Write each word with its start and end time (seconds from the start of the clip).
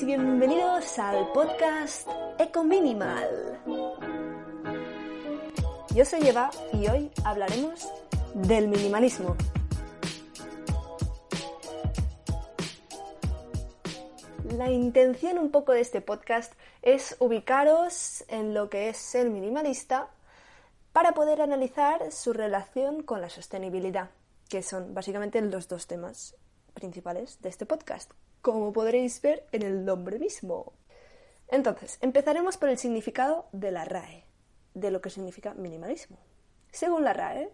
Y 0.00 0.04
bienvenidos 0.06 0.98
al 0.98 1.30
podcast 1.32 2.08
Eco 2.38 2.64
Minimal. 2.64 3.60
Yo 5.94 6.04
soy 6.06 6.26
Eva 6.26 6.50
y 6.72 6.88
hoy 6.88 7.10
hablaremos 7.24 7.92
del 8.32 8.68
minimalismo. 8.68 9.36
La 14.56 14.70
intención 14.70 15.38
un 15.38 15.50
poco 15.50 15.72
de 15.72 15.82
este 15.82 16.00
podcast 16.00 16.54
es 16.80 17.14
ubicaros 17.18 18.24
en 18.28 18.54
lo 18.54 18.70
que 18.70 18.88
es 18.88 19.14
el 19.14 19.30
minimalista 19.30 20.08
para 20.94 21.12
poder 21.12 21.42
analizar 21.42 22.10
su 22.12 22.32
relación 22.32 23.02
con 23.02 23.20
la 23.20 23.28
sostenibilidad, 23.28 24.08
que 24.48 24.62
son 24.62 24.94
básicamente 24.94 25.42
los 25.42 25.68
dos 25.68 25.86
temas 25.86 26.34
principales 26.72 27.42
de 27.42 27.50
este 27.50 27.66
podcast, 27.66 28.10
como 28.42 28.72
podréis 28.72 29.22
ver 29.22 29.46
en 29.52 29.62
el 29.62 29.84
nombre 29.84 30.18
mismo. 30.18 30.72
Entonces, 31.48 31.98
empezaremos 32.00 32.56
por 32.56 32.68
el 32.68 32.78
significado 32.78 33.46
de 33.52 33.70
la 33.70 33.84
RAE, 33.84 34.24
de 34.74 34.90
lo 34.90 35.00
que 35.00 35.10
significa 35.10 35.54
minimalismo. 35.54 36.18
Según 36.72 37.04
la 37.04 37.12
RAE, 37.12 37.50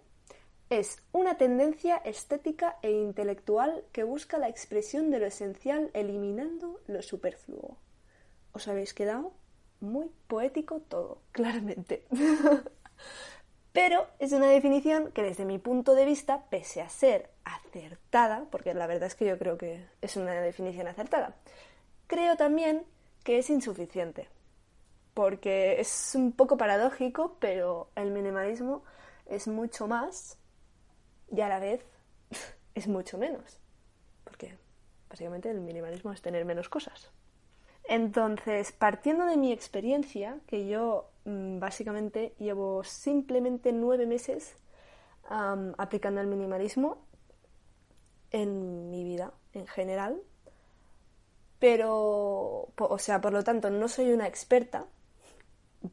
es 0.70 1.02
una 1.12 1.36
tendencia 1.36 1.96
estética 1.96 2.76
e 2.82 2.90
intelectual 2.90 3.84
que 3.92 4.04
busca 4.04 4.38
la 4.38 4.48
expresión 4.48 5.10
de 5.10 5.18
lo 5.18 5.26
esencial 5.26 5.90
eliminando 5.94 6.80
lo 6.86 7.02
superfluo. 7.02 7.78
¿Os 8.52 8.68
habéis 8.68 8.94
quedado? 8.94 9.32
Muy 9.80 10.10
poético 10.26 10.80
todo, 10.80 11.22
claramente. 11.32 12.06
Pero 13.72 14.06
es 14.18 14.32
una 14.32 14.46
definición 14.46 15.12
que 15.12 15.22
desde 15.22 15.44
mi 15.44 15.58
punto 15.58 15.94
de 15.94 16.04
vista, 16.04 16.44
pese 16.50 16.80
a 16.80 16.88
ser 16.88 17.30
acertada, 17.44 18.46
porque 18.50 18.74
la 18.74 18.86
verdad 18.86 19.06
es 19.06 19.14
que 19.14 19.26
yo 19.26 19.38
creo 19.38 19.58
que 19.58 19.86
es 20.00 20.16
una 20.16 20.32
definición 20.40 20.88
acertada, 20.88 21.36
creo 22.06 22.36
también 22.36 22.84
que 23.24 23.38
es 23.38 23.50
insuficiente. 23.50 24.28
Porque 25.14 25.80
es 25.80 26.14
un 26.14 26.32
poco 26.32 26.56
paradójico, 26.56 27.36
pero 27.40 27.90
el 27.96 28.10
minimalismo 28.10 28.84
es 29.26 29.48
mucho 29.48 29.86
más 29.86 30.38
y 31.30 31.40
a 31.40 31.48
la 31.48 31.58
vez 31.58 31.84
es 32.74 32.88
mucho 32.88 33.18
menos. 33.18 33.60
Porque 34.24 34.56
básicamente 35.10 35.50
el 35.50 35.60
minimalismo 35.60 36.12
es 36.12 36.22
tener 36.22 36.44
menos 36.44 36.68
cosas. 36.68 37.10
Entonces, 37.84 38.72
partiendo 38.72 39.24
de 39.24 39.36
mi 39.36 39.52
experiencia, 39.52 40.38
que 40.46 40.68
yo 40.68 41.10
básicamente 41.28 42.34
llevo 42.38 42.84
simplemente 42.84 43.72
nueve 43.72 44.06
meses 44.06 44.56
aplicando 45.76 46.20
el 46.20 46.26
minimalismo 46.26 47.06
en 48.30 48.90
mi 48.90 49.04
vida 49.04 49.32
en 49.52 49.66
general, 49.66 50.22
pero, 51.58 52.72
o 52.76 52.98
sea, 52.98 53.20
por 53.20 53.32
lo 53.32 53.44
tanto, 53.44 53.68
no 53.70 53.88
soy 53.88 54.12
una 54.12 54.26
experta, 54.26 54.86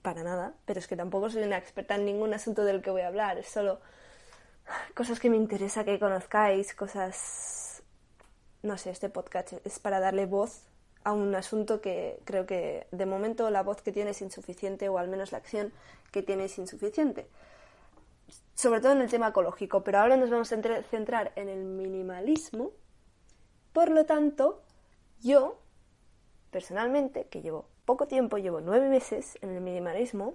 para 0.02 0.24
nada, 0.24 0.56
pero 0.66 0.80
es 0.80 0.88
que 0.88 0.96
tampoco 0.96 1.30
soy 1.30 1.44
una 1.44 1.58
experta 1.58 1.96
en 1.96 2.06
ningún 2.06 2.34
asunto 2.34 2.64
del 2.64 2.82
que 2.82 2.92
voy 2.92 3.02
a 3.02 3.08
hablar, 3.08 3.38
es 3.38 3.48
solo 3.48 3.80
cosas 4.96 5.20
que 5.20 5.30
me 5.30 5.38
interesa 5.38 5.84
que 5.84 6.00
conozcáis, 6.00 6.74
cosas... 6.74 7.84
No 8.64 8.78
sé, 8.80 8.90
este 8.90 9.10
podcast 9.10 9.54
es 9.64 9.78
para 9.78 10.00
darle 10.00 10.26
voz 10.26 10.64
a 11.06 11.14
un 11.14 11.34
asunto 11.36 11.80
que 11.82 12.20
creo 12.26 12.46
que 12.46 12.88
de 12.92 13.06
momento 13.06 13.50
la 13.52 13.64
voz 13.64 13.82
que 13.82 13.92
tiene 13.92 14.10
es 14.12 14.22
insuficiente 14.22 14.90
o 14.90 14.98
al 14.98 15.08
menos 15.08 15.32
la 15.32 15.38
acción 15.38 15.72
que 16.12 16.24
tiene 16.24 16.46
es 16.46 16.58
insuficiente. 16.58 17.28
Sobre 18.56 18.82
todo 18.82 18.94
en 18.94 19.02
el 19.02 19.10
tema 19.10 19.28
ecológico, 19.30 19.84
pero 19.84 20.00
ahora 20.00 20.18
nos 20.18 20.32
vamos 20.32 20.52
a 20.52 20.58
centrar 20.84 21.32
en 21.36 21.48
el 21.48 21.64
minimalismo. 21.64 22.72
Por 23.72 23.90
lo 23.90 24.06
tanto, 24.06 24.64
yo, 25.22 25.60
personalmente, 26.50 27.28
que 27.28 27.42
llevo 27.42 27.68
poco 27.86 28.08
tiempo, 28.08 28.40
llevo 28.40 28.60
nueve 28.60 28.90
meses 28.90 29.38
en 29.42 29.52
el 29.52 29.62
minimalismo, 29.62 30.34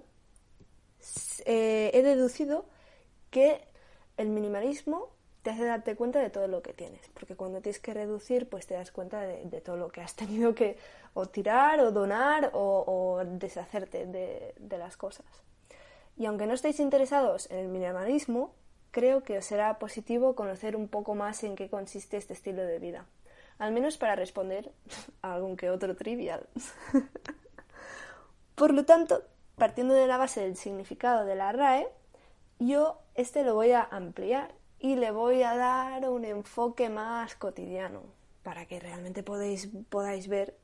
eh, 1.45 1.91
he 1.93 2.01
deducido 2.01 2.65
que 3.29 3.67
el 4.15 4.29
minimalismo 4.29 5.09
te 5.41 5.49
hace 5.49 5.65
darte 5.65 5.95
cuenta 5.95 6.19
de 6.19 6.29
todo 6.29 6.47
lo 6.47 6.61
que 6.61 6.73
tienes, 6.73 7.01
porque 7.13 7.35
cuando 7.35 7.61
tienes 7.61 7.79
que 7.79 7.93
reducir, 7.93 8.47
pues 8.47 8.67
te 8.67 8.75
das 8.75 8.91
cuenta 8.91 9.21
de, 9.21 9.61
todo 9.61 9.75
lo 9.75 9.89
que 9.89 10.01
has 10.01 10.15
tenido 10.15 10.53
que 10.53 10.77
o 11.13 11.27
tirar 11.27 11.79
o 11.79 11.91
donar 11.91 12.51
o, 12.53 13.21
deshacerte 13.25 14.05
de, 14.05 14.77
las 14.77 14.97
cosas. 14.97 15.25
Y 16.17 16.25
aunque 16.25 16.45
no 16.45 16.53
estéis 16.53 16.79
interesados 16.79 17.49
en 17.49 17.57
el 17.57 17.67
minimalismo, 17.69 18.53
creo 18.91 19.23
que 19.23 19.37
os 19.37 19.45
será 19.45 19.79
positivo 19.79 20.35
conocer 20.35 20.75
un 20.75 20.87
poco 20.87 21.15
más 21.15 21.43
en 21.43 21.55
qué 21.55 21.69
consiste 21.69 22.17
este 22.17 22.33
estilo 22.33 22.63
de 22.63 22.77
vida, 22.77 23.05
al 23.57 23.71
menos 23.71 23.97
para 23.97 24.15
responder 24.15 24.71
a 25.23 25.33
algún 25.33 25.57
que 25.57 25.71
otro 25.71 25.95
trivial. 25.95 26.47
Por 28.55 28.73
lo 28.75 28.85
tanto, 28.85 29.23
partiendo 29.55 29.95
de 29.95 30.05
la 30.05 30.17
base 30.17 30.41
del 30.41 30.55
significado 30.55 31.25
de 31.25 31.35
la 31.35 31.51
RAE, 31.51 31.87
yo 32.59 32.99
este 33.15 33.43
lo 33.43 33.55
voy 33.55 33.71
a 33.71 33.81
ampliar 33.81 34.53
y 34.81 34.95
le 34.95 35.11
voy 35.11 35.43
a 35.43 35.55
dar 35.55 36.09
un 36.09 36.25
enfoque 36.25 36.89
más 36.89 37.35
cotidiano 37.35 38.01
para 38.41 38.65
que 38.65 38.79
realmente 38.79 39.21
podéis, 39.21 39.69
podáis 39.89 40.27
ver 40.27 40.57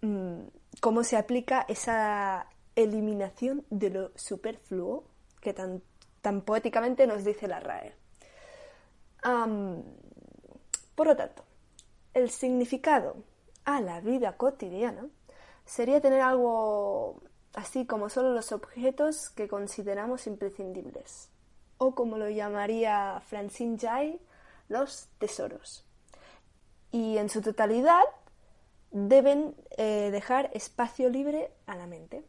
mm, 0.00 0.40
cómo 0.80 1.04
se 1.04 1.18
aplica 1.18 1.66
esa 1.68 2.46
eliminación 2.74 3.66
de 3.68 3.90
lo 3.90 4.12
superfluo 4.16 5.04
que 5.42 5.52
tan, 5.52 5.82
tan 6.22 6.40
poéticamente 6.40 7.06
nos 7.06 7.22
dice 7.22 7.48
la 7.48 7.60
RAE. 7.60 7.94
por 10.94 11.06
lo 11.06 11.14
tanto, 11.14 11.44
el 12.14 12.30
significado 12.30 13.16
a 13.64 13.82
la 13.82 14.00
vida 14.00 14.38
cotidiana 14.38 15.06
sería 15.66 16.00
tener 16.00 16.22
algo 16.22 17.20
así 17.52 17.84
como 17.84 18.08
solo 18.08 18.32
los 18.32 18.52
objetos 18.52 19.28
que 19.30 19.48
consideramos 19.48 20.26
imprescindibles, 20.26 21.28
o 21.82 21.96
como 21.96 22.16
lo 22.16 22.30
llamaría 22.30 23.20
Francine 23.26 23.76
Jay, 23.76 24.20
los 24.68 25.08
tesoros. 25.18 25.84
Y 26.92 27.18
en 27.18 27.28
su 27.28 27.42
totalidad 27.42 28.04
deben 28.92 29.56
eh, 29.76 30.10
dejar 30.12 30.50
espacio 30.54 31.08
libre 31.08 31.50
a 31.66 31.74
la 31.74 31.88
mente. 31.88 32.22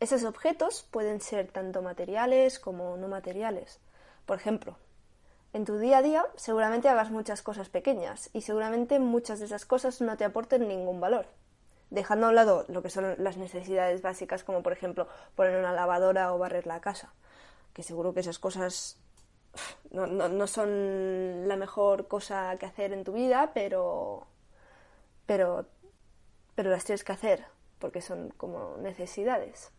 Esos 0.00 0.24
objetos 0.24 0.82
pueden 0.90 1.20
ser 1.20 1.52
tanto 1.52 1.82
materiales 1.82 2.58
como 2.58 2.96
no 2.96 3.06
materiales. 3.06 3.78
Por 4.26 4.38
ejemplo, 4.38 4.76
en 5.52 5.64
tu 5.64 5.78
día 5.78 5.98
a 5.98 6.02
día 6.02 6.24
seguramente 6.34 6.88
hagas 6.88 7.12
muchas 7.12 7.42
cosas 7.42 7.68
pequeñas 7.68 8.30
y 8.32 8.40
seguramente 8.40 8.98
muchas 8.98 9.38
de 9.38 9.46
esas 9.46 9.66
cosas 9.66 10.00
no 10.00 10.16
te 10.16 10.24
aporten 10.24 10.66
ningún 10.66 11.00
valor 11.00 11.26
dejando 11.90 12.26
a 12.26 12.28
un 12.30 12.34
lado 12.34 12.64
lo 12.68 12.82
que 12.82 12.90
son 12.90 13.14
las 13.18 13.36
necesidades 13.36 14.02
básicas, 14.02 14.42
como 14.42 14.62
por 14.62 14.72
ejemplo 14.72 15.06
poner 15.34 15.56
una 15.56 15.72
lavadora 15.72 16.34
o 16.34 16.38
barrer 16.38 16.66
la 16.66 16.80
casa, 16.80 17.12
que 17.76 17.82
seguro 17.82 18.14
que 18.14 18.20
esas 18.20 18.38
cosas 18.38 18.96
no, 19.90 20.06
no, 20.06 20.46
son 20.46 21.46
la 21.46 21.56
mejor 21.56 22.08
cosa 22.08 22.56
que 22.58 22.64
hacer 22.64 22.94
en 22.94 23.04
tu 23.04 23.12
vida, 23.12 23.50
pero, 23.52 24.26
pero, 25.26 25.66
pero 26.54 26.70
las 26.70 26.86
tienes 26.86 27.04
que 27.04 27.12
hacer, 27.12 27.44
porque 27.78 28.00
son 28.00 28.30
como 28.38 28.78
necesidades. 28.78 29.72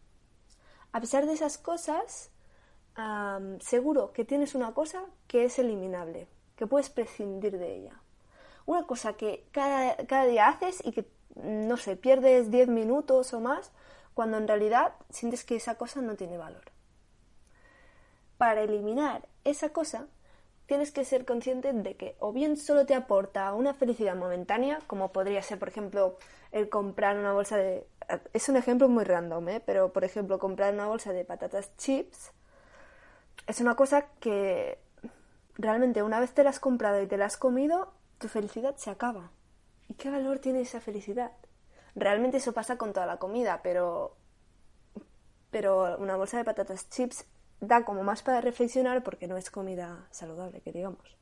A 0.91 1.01
pesar 1.01 1.25
de 1.25 1.33
esas 1.33 1.57
cosas, 1.57 2.29
seguro 3.61 4.13
que 4.13 4.25
tienes 4.25 4.53
una 4.53 4.75
cosa 4.75 5.03
que 5.27 5.45
es 5.45 5.57
eliminable, 5.57 6.27
que 6.55 6.67
puedes 6.67 6.91
prescindir 6.91 7.57
de 7.57 7.77
ella. 7.77 7.99
Una 8.67 8.85
cosa 8.85 9.13
que 9.13 9.47
cada, 9.51 9.95
cada 10.05 10.25
día 10.25 10.49
haces 10.49 10.85
y 10.85 10.91
que 10.91 11.09
no 11.33 11.77
sé, 11.77 11.95
pierdes 11.95 12.51
10 12.51 12.67
minutos 12.67 13.33
o 13.33 13.39
más 13.39 13.71
cuando 14.13 14.37
en 14.37 14.47
realidad 14.47 14.93
sientes 15.09 15.43
que 15.43 15.55
esa 15.55 15.79
cosa 15.79 15.99
no 16.01 16.15
tiene 16.15 16.37
valor. 16.37 16.76
Para 18.37 18.61
eliminar 18.61 19.27
esa 19.43 19.69
cosa, 19.69 20.07
tienes 20.67 20.91
que 20.91 21.05
ser 21.05 21.25
consciente 21.25 21.73
de 21.73 21.95
que 21.95 22.15
o 22.19 22.33
bien 22.33 22.57
solo 22.57 22.85
te 22.85 22.93
aporta 22.93 23.53
una 23.53 23.73
felicidad 23.73 24.15
momentánea, 24.15 24.79
como 24.87 25.11
podría 25.11 25.41
ser, 25.41 25.59
por 25.59 25.69
ejemplo, 25.69 26.17
el 26.51 26.69
comprar 26.69 27.17
una 27.17 27.33
bolsa 27.33 27.57
de... 27.57 27.87
Es 28.33 28.47
un 28.49 28.57
ejemplo 28.57 28.87
muy 28.89 29.03
random, 29.03 29.49
¿eh? 29.49 29.61
pero 29.65 29.91
por 29.91 30.03
ejemplo, 30.03 30.39
comprar 30.39 30.73
una 30.73 30.87
bolsa 30.87 31.13
de 31.13 31.25
patatas 31.25 31.75
chips 31.77 32.31
es 33.47 33.61
una 33.61 33.75
cosa 33.75 34.07
que 34.19 34.77
realmente 35.55 36.03
una 36.03 36.19
vez 36.19 36.33
te 36.33 36.43
la 36.43 36.49
has 36.49 36.59
comprado 36.59 37.01
y 37.01 37.07
te 37.07 37.17
la 37.17 37.25
has 37.25 37.37
comido, 37.37 37.93
tu 38.17 38.27
felicidad 38.27 38.75
se 38.75 38.89
acaba. 38.89 39.31
¿Y 39.87 39.93
qué 39.93 40.09
valor 40.09 40.39
tiene 40.39 40.61
esa 40.61 40.81
felicidad? 40.81 41.31
Realmente 41.95 42.37
eso 42.37 42.53
pasa 42.53 42.77
con 42.77 42.93
toda 42.93 43.05
la 43.05 43.17
comida, 43.17 43.61
pero 43.63 44.15
pero 45.49 45.97
una 45.97 46.17
bolsa 46.17 46.37
de 46.37 46.43
patatas 46.43 46.89
chips 46.89 47.25
da 47.59 47.85
como 47.85 48.03
más 48.03 48.21
para 48.21 48.41
reflexionar 48.41 49.03
porque 49.03 49.27
no 49.27 49.37
es 49.37 49.49
comida 49.49 50.07
saludable, 50.11 50.61
que 50.61 50.71
digamos. 50.71 51.17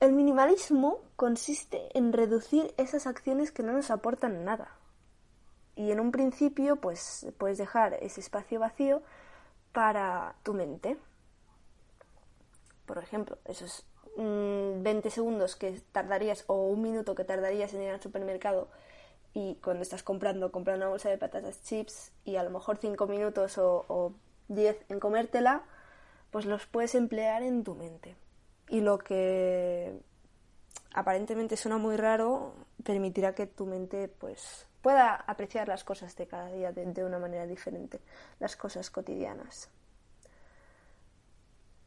El 0.00 0.12
minimalismo 0.12 1.00
consiste 1.16 1.88
en 1.98 2.12
reducir 2.12 2.72
esas 2.76 3.06
acciones 3.08 3.50
que 3.50 3.64
no 3.64 3.72
nos 3.72 3.90
aportan 3.90 4.44
nada. 4.44 4.70
Y 5.74 5.90
en 5.90 5.98
un 5.98 6.12
principio, 6.12 6.76
pues 6.76 7.26
puedes 7.36 7.58
dejar 7.58 7.94
ese 7.94 8.20
espacio 8.20 8.60
vacío 8.60 9.02
para 9.72 10.36
tu 10.44 10.54
mente. 10.54 10.96
Por 12.86 12.98
ejemplo, 12.98 13.38
esos 13.44 13.86
20 14.16 15.08
mm, 15.08 15.10
segundos 15.10 15.56
que 15.56 15.80
tardarías 15.92 16.44
o 16.46 16.66
un 16.66 16.82
minuto 16.82 17.14
que 17.14 17.24
tardarías 17.24 17.74
en 17.74 17.82
ir 17.82 17.90
al 17.90 18.00
supermercado 18.00 18.68
y 19.34 19.56
cuando 19.56 19.82
estás 19.82 20.02
comprando, 20.02 20.50
comprar 20.50 20.76
una 20.76 20.88
bolsa 20.88 21.10
de 21.10 21.18
patatas 21.18 21.62
chips 21.62 22.12
y 22.24 22.36
a 22.36 22.42
lo 22.42 22.50
mejor 22.50 22.78
5 22.78 23.06
minutos 23.06 23.58
o 23.58 24.14
10 24.48 24.84
en 24.88 25.00
comértela, 25.00 25.62
pues 26.30 26.46
los 26.46 26.66
puedes 26.66 26.94
emplear 26.94 27.42
en 27.42 27.64
tu 27.64 27.74
mente. 27.74 28.16
Y 28.68 28.80
lo 28.80 28.98
que 28.98 29.98
aparentemente 30.94 31.56
suena 31.56 31.78
muy 31.78 31.96
raro 31.96 32.54
permitirá 32.84 33.34
que 33.34 33.46
tu 33.46 33.66
mente 33.66 34.08
pues 34.08 34.66
pueda 34.82 35.14
apreciar 35.14 35.68
las 35.68 35.84
cosas 35.84 36.14
de 36.16 36.26
cada 36.26 36.50
día 36.50 36.72
de, 36.72 36.84
de 36.86 37.04
una 37.04 37.18
manera 37.18 37.46
diferente, 37.46 38.00
las 38.38 38.56
cosas 38.56 38.90
cotidianas. 38.90 39.70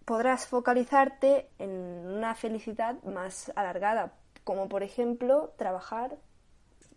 Podrás 0.06 0.48
focalizarte 0.48 1.50
en 1.60 1.70
una 1.70 2.36
felicidad 2.36 3.02
más 3.04 3.52
alargada, 3.56 4.14
como 4.44 4.68
por 4.68 4.84
ejemplo 4.84 5.54
trabajar 5.58 6.18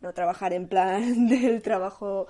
no 0.05 0.13
trabajar 0.13 0.53
en 0.53 0.69
plan 0.69 1.27
del 1.29 1.63
trabajo 1.63 2.29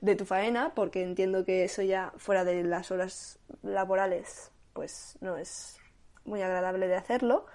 de 0.00 0.16
tu 0.16 0.24
faena, 0.24 0.72
porque 0.74 1.02
entiendo 1.02 1.44
que 1.44 1.64
eso 1.64 1.82
ya 1.82 2.12
fuera 2.16 2.44
de 2.44 2.64
las 2.64 2.90
horas 2.90 3.38
laborales, 3.62 4.50
pues 4.72 5.18
no 5.20 5.36
es 5.36 5.78
muy 6.24 6.40
agradable 6.40 6.88
de 6.88 6.96
hacerlo. 6.96 7.46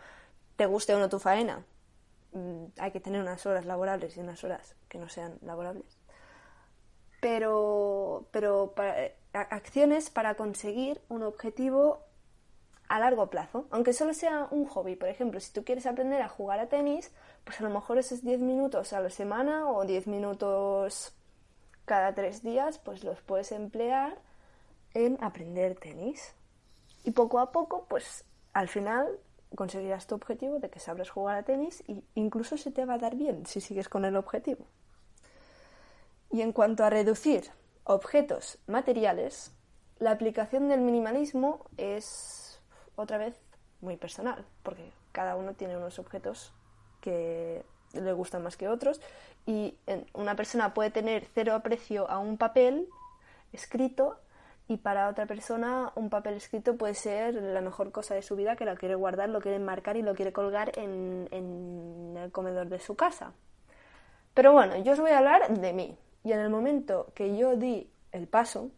Te 0.57 0.65
guste 0.65 0.94
o 0.94 1.00
no 1.00 1.09
tu 1.09 1.19
faena, 1.19 1.65
mm, 2.33 2.65
hay 2.77 2.91
que 2.91 3.00
tener 3.00 3.21
unas 3.21 3.45
horas 3.45 3.65
laborables 3.65 4.15
y 4.18 4.19
unas 4.19 4.44
horas 4.44 4.75
que 4.89 5.00
no 5.00 5.09
sean 5.09 5.39
laborables. 5.41 5.97
Pero, 7.21 8.27
pero 8.31 8.74
eh, 8.77 9.15
acciones 9.33 10.09
para 10.09 10.35
conseguir 10.35 11.01
un 11.07 11.24
objetivo 11.24 12.03
a 12.89 13.00
largo 13.00 13.29
plazo, 13.29 13.67
aunque 13.71 13.94
solo 13.94 14.13
sea 14.13 14.47
un 14.51 14.65
hobby. 14.65 14.97
Por 14.97 15.07
ejemplo, 15.07 15.39
si 15.39 15.53
tú 15.53 15.63
quieres 15.63 15.85
aprender 15.85 16.21
a 16.21 16.27
jugar 16.27 16.59
a 16.59 16.67
tenis, 16.67 17.12
pues 17.43 17.59
a 17.59 17.63
lo 17.63 17.69
mejor 17.69 17.97
esos 17.97 18.23
10 18.23 18.39
minutos 18.39 18.93
a 18.93 18.99
la 18.99 19.09
semana 19.09 19.69
o 19.69 19.85
10 19.85 20.07
minutos 20.07 21.13
cada 21.85 22.13
tres 22.13 22.43
días, 22.43 22.77
pues 22.79 23.03
los 23.03 23.21
puedes 23.21 23.51
emplear 23.51 24.17
en 24.93 25.17
aprender 25.21 25.75
tenis. 25.75 26.33
Y 27.03 27.11
poco 27.11 27.39
a 27.39 27.51
poco, 27.51 27.85
pues 27.89 28.23
al 28.53 28.67
final 28.67 29.19
conseguirás 29.55 30.07
tu 30.07 30.15
objetivo 30.15 30.59
de 30.59 30.69
que 30.69 30.79
sabrás 30.79 31.09
jugar 31.09 31.38
a 31.38 31.43
tenis 31.43 31.83
e 31.88 32.01
incluso 32.15 32.57
se 32.57 32.71
te 32.71 32.85
va 32.85 32.93
a 32.93 32.97
dar 32.97 33.15
bien 33.15 33.45
si 33.45 33.59
sigues 33.59 33.89
con 33.89 34.05
el 34.05 34.15
objetivo. 34.15 34.65
Y 36.31 36.41
en 36.41 36.53
cuanto 36.53 36.85
a 36.85 36.89
reducir 36.89 37.49
objetos 37.83 38.59
materiales, 38.67 39.51
la 39.99 40.11
aplicación 40.11 40.69
del 40.69 40.81
minimalismo 40.81 41.65
es 41.77 42.61
otra 42.95 43.17
vez 43.17 43.35
muy 43.81 43.97
personal, 43.97 44.45
porque 44.63 44.91
cada 45.11 45.35
uno 45.35 45.53
tiene 45.53 45.75
unos 45.75 45.99
objetos 45.99 46.53
que 47.01 47.63
le 47.94 48.13
gustan 48.13 48.44
más 48.44 48.56
que 48.56 48.69
otros 48.69 49.01
y 49.45 49.75
una 50.13 50.36
persona 50.36 50.74
puede 50.74 50.92
tener 50.92 51.25
cero 51.33 51.53
aprecio 51.53 52.09
a 52.09 52.19
un 52.19 52.38
papel 52.38 52.88
escrito 53.51 54.19
y 54.68 54.77
para 54.77 55.09
otra 55.09 55.25
persona 55.25 55.92
un 55.95 56.09
papel 56.09 56.36
escrito 56.36 56.77
puede 56.77 56.94
ser 56.94 57.33
la 57.36 57.59
mejor 57.59 57.92
cosa 57.92 58.15
de 58.15 58.21
su 58.21 58.38
vida 58.38 58.56
que 58.56 58.63
lo 58.63 58.75
quiere 58.75 58.95
guardar, 58.95 59.27
lo 59.27 59.42
quiere 59.42 59.59
marcar 59.59 59.98
y 59.98 60.01
lo 60.01 60.15
quiere 60.15 60.31
colgar 60.31 60.71
en, 60.77 61.27
en 61.31 62.15
el 62.18 62.31
comedor 62.31 62.69
de 62.69 62.80
su 62.80 62.95
casa. 62.95 63.33
Pero 64.33 64.53
bueno, 64.53 64.77
yo 64.81 64.94
os 64.94 65.00
voy 65.00 65.12
a 65.12 65.18
hablar 65.18 65.59
de 65.59 65.74
mí. 65.74 65.98
Y 66.24 66.31
en 66.31 66.39
el 66.39 66.50
momento 66.50 67.12
que 67.15 67.36
yo 67.36 67.57
di 67.57 67.92
el 68.12 68.27
paso, 68.27 68.71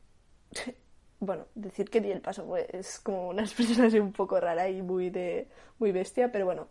bueno, 1.20 1.46
decir 1.54 1.90
que 1.90 2.02
di 2.02 2.12
el 2.12 2.22
paso 2.22 2.46
pues, 2.46 2.66
es 2.74 3.00
como 3.00 3.30
una 3.30 3.42
expresión 3.44 3.86
así 3.86 4.00
un 4.00 4.14
poco 4.14 4.40
rara 4.40 4.70
y 4.70 4.82
muy 4.82 5.10
de 5.10 5.48
muy 5.78 5.92
bestia, 5.92 6.32
pero 6.32 6.46
bueno, 6.46 6.68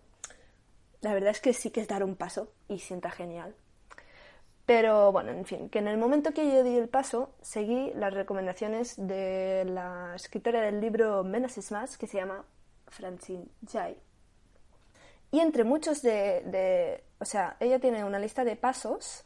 la 1.02 1.12
verdad 1.12 1.30
es 1.30 1.40
que 1.40 1.52
sí 1.52 1.70
que 1.70 1.82
es 1.82 1.88
dar 1.88 2.02
un 2.02 2.16
paso 2.16 2.52
y 2.68 2.78
sienta 2.78 3.10
genial. 3.10 3.54
Pero 4.64 5.12
bueno, 5.12 5.32
en 5.32 5.44
fin, 5.44 5.68
que 5.68 5.80
en 5.80 5.88
el 5.88 5.98
momento 5.98 6.32
que 6.32 6.50
yo 6.50 6.62
di 6.62 6.76
el 6.76 6.88
paso, 6.88 7.34
seguí 7.42 7.92
las 7.94 8.14
recomendaciones 8.14 8.94
de 8.96 9.64
la 9.66 10.14
escritora 10.14 10.62
del 10.62 10.80
libro 10.80 11.24
Menos 11.24 11.58
es 11.58 11.70
más, 11.72 11.98
que 11.98 12.06
se 12.06 12.18
llama 12.18 12.44
Francine 12.88 13.46
Jai. 13.70 13.98
Y 15.30 15.40
entre 15.40 15.64
muchos 15.64 16.02
de, 16.02 16.42
de, 16.46 17.04
O 17.18 17.24
sea, 17.24 17.56
ella 17.60 17.80
tiene 17.80 18.04
una 18.04 18.18
lista 18.18 18.44
de 18.44 18.56
pasos 18.56 19.24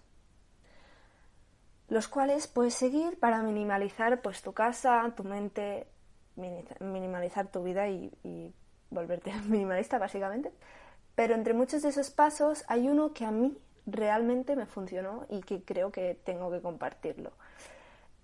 los 1.88 2.08
cuales 2.08 2.46
puedes 2.46 2.74
seguir 2.74 3.18
para 3.18 3.42
minimalizar 3.42 4.20
pues 4.20 4.42
tu 4.42 4.52
casa, 4.52 5.12
tu 5.16 5.24
mente, 5.24 5.86
minimalizar 6.80 7.48
tu 7.48 7.62
vida 7.62 7.88
y, 7.88 8.52
volverte 8.90 9.32
minimalista 9.48 9.98
básicamente. 9.98 10.52
Pero 11.16 11.34
entre 11.34 11.52
muchos 11.52 11.82
de 11.82 11.88
esos 11.88 12.10
pasos 12.10 12.64
hay 12.68 12.88
uno 12.88 13.12
que 13.12 13.24
a 13.24 13.32
mí 13.32 13.58
realmente 13.86 14.54
me 14.54 14.66
funcionó 14.66 15.26
y 15.28 15.40
que 15.40 15.64
creo 15.64 15.90
que 15.90 16.14
tengo 16.24 16.52
que 16.52 16.60
compartirlo. 16.60 17.32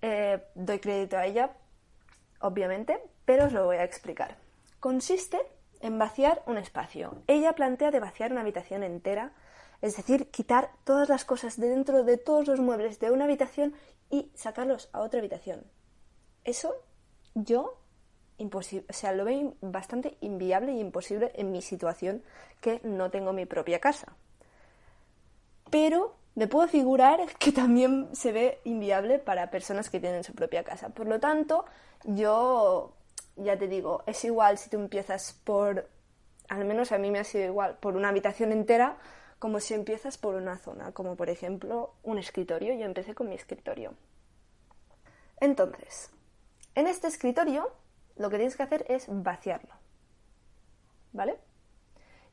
Eh, 0.00 0.41
doy 0.55 0.79
crédito 0.79 1.17
a 1.17 1.27
ella, 1.27 1.50
obviamente, 2.41 3.03
pero 3.25 3.47
os 3.47 3.53
lo 3.53 3.65
voy 3.65 3.79
a 3.79 3.85
explicar. 3.85 4.37
Consiste 4.79 5.41
en 5.81 5.99
vaciar 5.99 6.43
un 6.47 6.59
espacio. 6.59 7.23
Ella 7.27 7.55
plantea 7.55 7.91
de 7.91 7.99
vaciar 7.99 8.31
una 8.31 8.43
habitación 8.43 8.85
entera 8.85 9.33
es 9.83 9.97
decir, 9.97 10.31
quitar 10.31 10.71
todas 10.85 11.09
las 11.09 11.25
cosas 11.25 11.59
de 11.59 11.69
dentro 11.69 12.05
de 12.05 12.17
todos 12.17 12.47
los 12.47 12.61
muebles 12.61 13.00
de 13.00 13.11
una 13.11 13.25
habitación 13.25 13.75
y 14.11 14.31
sacarlos 14.35 14.89
a 14.93 15.00
otra 15.00 15.19
habitación. 15.19 15.65
Eso 16.44 16.73
yo 17.35 17.81
o 18.50 18.93
sea, 18.93 19.12
lo 19.12 19.25
veo 19.25 19.55
bastante 19.61 20.17
inviable 20.21 20.73
y 20.73 20.81
imposible 20.81 21.33
en 21.35 21.53
mi 21.53 21.62
situación 21.62 22.23
que 22.61 22.81
no 22.85 23.11
tengo 23.11 23.32
mi 23.32 23.46
propia 23.46 23.79
casa. 23.79 24.17
Pero 25.70 26.17
me 26.34 26.46
puedo 26.46 26.69
figurar 26.69 27.20
que 27.39 27.53
también 27.53 28.08
se 28.15 28.32
ve 28.32 28.61
inviable 28.65 29.19
para 29.19 29.51
personas 29.51 29.91
que 29.91 30.01
tienen 30.01 30.25
su 30.25 30.34
propia 30.34 30.65
casa. 30.65 30.91
Por 30.91 31.06
lo 31.06 31.20
tanto, 31.20 31.65
yo 32.05 32.94
ya 33.37 33.58
te 33.58 33.69
digo, 33.69 34.03
es 34.06 34.25
igual 34.25 34.58
si 34.58 34.70
tú 34.70 34.77
empiezas 34.77 35.39
por, 35.44 35.89
al 36.49 36.65
menos 36.65 36.93
a 36.93 36.99
mí 36.99 37.11
me 37.11 37.19
ha 37.19 37.25
sido 37.25 37.44
igual, 37.44 37.79
por 37.79 37.96
una 37.96 38.08
habitación 38.08 38.53
entera 38.53 38.99
como 39.39 39.58
si 39.58 39.75
empiezas 39.75 40.19
por 40.19 40.37
una 40.37 40.56
zona, 40.58 40.93
como 40.93 41.17
por 41.17 41.29
ejemplo 41.29 41.94
un 42.05 42.19
escritorio. 42.19 42.75
Yo 42.75 42.84
empecé 42.84 43.15
con 43.15 43.29
mi 43.29 43.34
escritorio. 43.34 43.94
Entonces, 45.41 46.11
en 46.77 46.87
este 46.87 47.08
escritorio 47.08 47.72
lo 48.17 48.31
que 48.31 48.37
tienes 48.37 48.57
que 48.57 48.63
hacer 48.63 48.85
es 48.89 49.07
vaciarlo. 49.09 49.75
¿Vale? 51.13 51.39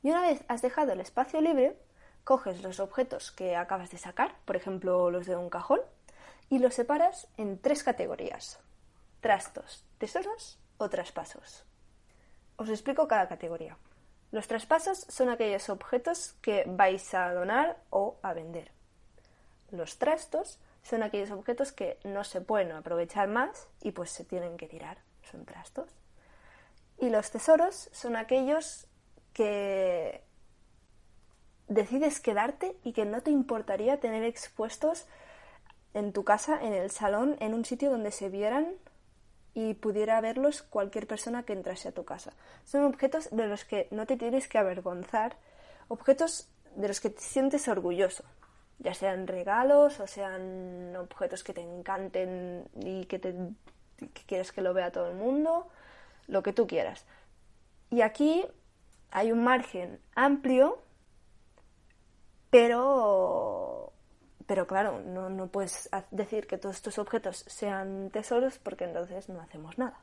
Y 0.01 0.11
una 0.11 0.21
vez 0.21 0.43
has 0.47 0.61
dejado 0.61 0.93
el 0.93 1.01
espacio 1.01 1.41
libre, 1.41 1.77
coges 2.23 2.63
los 2.63 2.79
objetos 2.79 3.31
que 3.31 3.55
acabas 3.55 3.91
de 3.91 3.97
sacar, 3.97 4.35
por 4.45 4.55
ejemplo 4.55 5.11
los 5.11 5.25
de 5.25 5.35
un 5.35 5.49
cajón, 5.49 5.81
y 6.49 6.59
los 6.59 6.75
separas 6.75 7.27
en 7.37 7.59
tres 7.59 7.83
categorías. 7.83 8.59
Trastos, 9.21 9.85
tesoros 9.97 10.59
o 10.77 10.89
traspasos. 10.89 11.65
Os 12.55 12.69
explico 12.69 13.07
cada 13.07 13.27
categoría. 13.27 13.77
Los 14.31 14.47
traspasos 14.47 14.99
son 15.09 15.29
aquellos 15.29 15.69
objetos 15.69 16.35
que 16.41 16.63
vais 16.67 17.13
a 17.13 17.33
donar 17.33 17.77
o 17.89 18.17
a 18.21 18.33
vender. 18.33 18.71
Los 19.71 19.97
trastos 19.97 20.59
son 20.83 21.03
aquellos 21.03 21.31
objetos 21.31 21.71
que 21.71 21.99
no 22.03 22.23
se 22.23 22.41
pueden 22.41 22.71
aprovechar 22.71 23.27
más 23.27 23.67
y 23.81 23.91
pues 23.91 24.11
se 24.11 24.25
tienen 24.25 24.57
que 24.57 24.67
tirar. 24.67 24.97
Son 25.29 25.45
trastos. 25.45 25.89
Y 26.97 27.09
los 27.09 27.31
tesoros 27.31 27.89
son 27.91 28.15
aquellos 28.15 28.87
que 29.33 30.23
decides 31.67 32.19
quedarte 32.19 32.75
y 32.83 32.93
que 32.93 33.05
no 33.05 33.21
te 33.21 33.31
importaría 33.31 33.99
tener 33.99 34.23
expuestos 34.23 35.05
en 35.93 36.13
tu 36.13 36.23
casa, 36.23 36.59
en 36.61 36.73
el 36.73 36.91
salón, 36.91 37.37
en 37.39 37.53
un 37.53 37.63
sitio 37.65 37.89
donde 37.89 38.11
se 38.11 38.29
vieran 38.29 38.67
y 39.53 39.73
pudiera 39.75 40.19
verlos 40.21 40.61
cualquier 40.61 41.07
persona 41.07 41.43
que 41.43 41.53
entrase 41.53 41.89
a 41.89 41.91
tu 41.91 42.05
casa. 42.05 42.33
Son 42.65 42.83
objetos 42.83 43.29
de 43.31 43.47
los 43.47 43.65
que 43.65 43.87
no 43.91 44.05
te 44.05 44.17
tienes 44.17 44.47
que 44.47 44.57
avergonzar, 44.57 45.37
objetos 45.87 46.49
de 46.75 46.87
los 46.87 46.99
que 46.99 47.09
te 47.09 47.21
sientes 47.21 47.67
orgulloso, 47.67 48.23
ya 48.79 48.93
sean 48.93 49.27
regalos 49.27 49.99
o 49.99 50.07
sean 50.07 50.95
objetos 50.95 51.43
que 51.43 51.53
te 51.53 51.61
encanten 51.61 52.69
y 52.75 53.05
que, 53.05 53.19
te, 53.19 53.35
que 53.99 54.23
quieres 54.25 54.51
que 54.51 54.61
lo 54.61 54.73
vea 54.73 54.91
todo 54.91 55.09
el 55.09 55.15
mundo, 55.15 55.67
lo 56.27 56.43
que 56.43 56.53
tú 56.53 56.67
quieras. 56.67 57.05
Y 57.89 58.01
aquí 58.01 58.45
hay 59.11 59.31
un 59.31 59.43
margen 59.43 59.99
amplio, 60.15 60.81
pero, 62.49 63.91
pero 64.45 64.67
claro, 64.67 64.99
no, 65.01 65.29
no 65.29 65.47
puedes 65.47 65.89
decir 66.11 66.47
que 66.47 66.57
todos 66.57 66.75
estos 66.75 66.97
objetos 66.99 67.43
sean 67.47 68.09
tesoros 68.11 68.59
porque 68.59 68.85
entonces 68.85 69.29
no 69.29 69.41
hacemos 69.41 69.77
nada. 69.77 69.99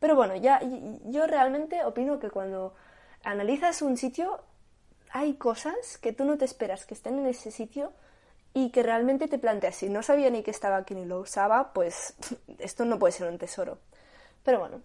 Pero 0.00 0.14
bueno, 0.14 0.36
ya 0.36 0.60
yo 1.06 1.26
realmente 1.26 1.84
opino 1.84 2.18
que 2.18 2.30
cuando 2.30 2.74
analizas 3.24 3.82
un 3.82 3.96
sitio 3.96 4.40
hay 5.10 5.34
cosas 5.34 5.98
que 5.98 6.12
tú 6.12 6.24
no 6.24 6.38
te 6.38 6.44
esperas 6.44 6.86
que 6.86 6.94
estén 6.94 7.18
en 7.18 7.26
ese 7.26 7.50
sitio 7.50 7.92
y 8.54 8.70
que 8.70 8.82
realmente 8.82 9.28
te 9.28 9.38
planteas, 9.38 9.76
si 9.76 9.88
no 9.88 10.02
sabía 10.02 10.30
ni 10.30 10.42
que 10.42 10.50
estaba 10.50 10.76
aquí 10.76 10.94
ni 10.94 11.04
lo 11.04 11.20
usaba, 11.20 11.72
pues 11.72 12.14
esto 12.58 12.84
no 12.84 12.98
puede 12.98 13.12
ser 13.12 13.28
un 13.28 13.38
tesoro. 13.38 13.78
Pero 14.44 14.60
bueno. 14.60 14.82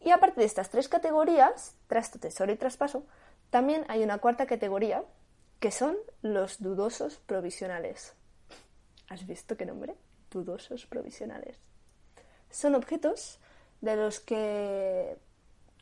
Y 0.00 0.10
aparte 0.10 0.40
de 0.40 0.46
estas 0.46 0.70
tres 0.70 0.88
categorías, 0.88 1.74
trasto, 1.88 2.18
tesoro 2.18 2.52
y 2.52 2.56
traspaso, 2.56 3.04
también 3.50 3.84
hay 3.88 4.02
una 4.04 4.18
cuarta 4.18 4.46
categoría 4.46 5.02
que 5.58 5.70
son 5.70 5.96
los 6.22 6.62
dudosos 6.62 7.16
provisionales. 7.16 8.14
¿Has 9.08 9.26
visto 9.26 9.56
qué 9.56 9.66
nombre? 9.66 9.96
Dudosos 10.30 10.86
provisionales. 10.86 11.58
Son 12.50 12.74
objetos 12.74 13.40
de 13.80 13.96
los 13.96 14.20
que 14.20 15.16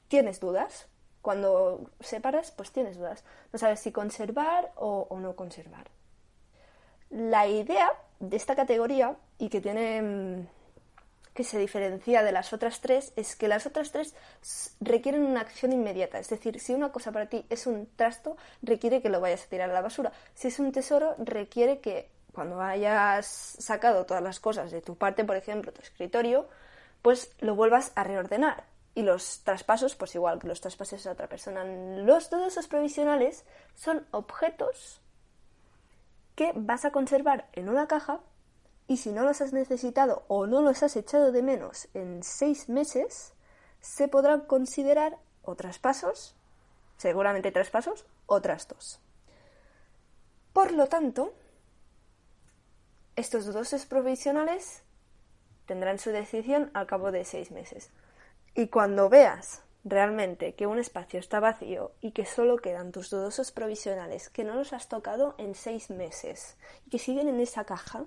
tienes 0.08 0.40
dudas. 0.40 0.86
Cuando 1.22 1.90
separas, 2.00 2.52
pues 2.52 2.70
tienes 2.70 2.96
dudas. 2.96 3.24
No 3.52 3.58
sabes 3.58 3.80
si 3.80 3.90
conservar 3.92 4.72
o, 4.76 5.08
no 5.20 5.34
conservar. 5.34 5.90
La 7.16 7.46
idea 7.46 7.90
de 8.20 8.36
esta 8.36 8.54
categoría 8.54 9.16
y 9.38 9.48
que 9.48 9.62
tiene 9.62 10.02
mm, 10.02 10.46
que 11.32 11.44
se 11.44 11.58
diferencia 11.58 12.22
de 12.22 12.30
las 12.30 12.52
otras 12.52 12.82
tres 12.82 13.14
es 13.16 13.36
que 13.36 13.48
las 13.48 13.64
otras 13.64 13.90
tres 13.90 14.14
requieren 14.80 15.24
una 15.24 15.40
acción 15.40 15.72
inmediata. 15.72 16.18
Es 16.18 16.28
decir, 16.28 16.60
si 16.60 16.74
una 16.74 16.92
cosa 16.92 17.12
para 17.12 17.24
ti 17.24 17.46
es 17.48 17.66
un 17.66 17.88
trasto, 17.96 18.36
requiere 18.60 19.00
que 19.00 19.08
lo 19.08 19.22
vayas 19.22 19.44
a 19.44 19.48
tirar 19.48 19.70
a 19.70 19.72
la 19.72 19.80
basura. 19.80 20.12
Si 20.34 20.48
es 20.48 20.58
un 20.58 20.72
tesoro, 20.72 21.14
requiere 21.16 21.80
que 21.80 22.10
cuando 22.34 22.60
hayas 22.60 23.24
sacado 23.26 24.04
todas 24.04 24.22
las 24.22 24.38
cosas 24.38 24.70
de 24.70 24.82
tu 24.82 24.96
parte, 24.96 25.24
por 25.24 25.36
ejemplo, 25.36 25.72
tu 25.72 25.80
escritorio, 25.80 26.46
pues 27.00 27.32
lo 27.38 27.54
vuelvas 27.54 27.92
a 27.94 28.04
reordenar. 28.04 28.64
Y 28.94 29.00
los 29.00 29.40
traspasos, 29.42 29.94
pues 29.94 30.14
igual 30.14 30.38
que 30.38 30.48
los 30.48 30.60
traspases 30.60 31.06
a 31.06 31.12
otra 31.12 31.28
persona. 31.28 31.64
Los 31.64 32.28
todos 32.28 32.48
esos 32.48 32.66
provisionales 32.66 33.46
son 33.74 34.06
objetos 34.10 35.00
que 36.36 36.52
vas 36.54 36.84
a 36.84 36.92
conservar 36.92 37.48
en 37.54 37.68
una 37.68 37.88
caja 37.88 38.20
y 38.86 38.98
si 38.98 39.10
no 39.10 39.24
los 39.24 39.40
has 39.40 39.52
necesitado 39.52 40.24
o 40.28 40.46
no 40.46 40.62
los 40.62 40.82
has 40.82 40.94
echado 40.94 41.32
de 41.32 41.42
menos 41.42 41.88
en 41.94 42.22
seis 42.22 42.68
meses, 42.68 43.32
se 43.80 44.06
podrán 44.06 44.42
considerar 44.42 45.18
o 45.42 45.56
traspasos, 45.56 46.36
seguramente 46.96 47.50
traspasos, 47.50 48.06
o 48.26 48.40
trastos. 48.40 49.00
Por 50.52 50.72
lo 50.72 50.86
tanto, 50.86 51.34
estos 53.16 53.46
dos 53.52 53.86
provisionales 53.86 54.82
tendrán 55.66 55.98
su 55.98 56.10
decisión 56.10 56.70
al 56.74 56.86
cabo 56.86 57.12
de 57.12 57.24
seis 57.24 57.50
meses. 57.50 57.90
Y 58.54 58.68
cuando 58.68 59.08
veas 59.08 59.62
realmente 59.86 60.54
que 60.54 60.66
un 60.66 60.78
espacio 60.78 61.20
está 61.20 61.38
vacío 61.38 61.92
y 62.00 62.10
que 62.10 62.26
solo 62.26 62.56
quedan 62.56 62.90
tus 62.90 63.08
dudosos 63.08 63.52
provisionales 63.52 64.28
que 64.28 64.42
no 64.42 64.56
los 64.56 64.72
has 64.72 64.88
tocado 64.88 65.36
en 65.38 65.54
seis 65.54 65.90
meses 65.90 66.56
y 66.86 66.90
que 66.90 66.98
siguen 66.98 67.28
en 67.28 67.40
esa 67.40 67.64
caja, 67.64 68.04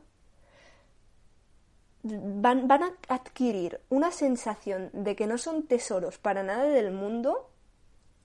van, 2.04 2.68
van, 2.68 2.84
a 2.84 2.94
adquirir 3.08 3.80
una 3.90 4.12
sensación 4.12 4.90
de 4.92 5.16
que 5.16 5.26
no 5.26 5.38
son 5.38 5.68
tesoros 5.68 6.18
para 6.18 6.44
nada 6.44 6.66
del 6.66 6.92
mundo 6.92 7.50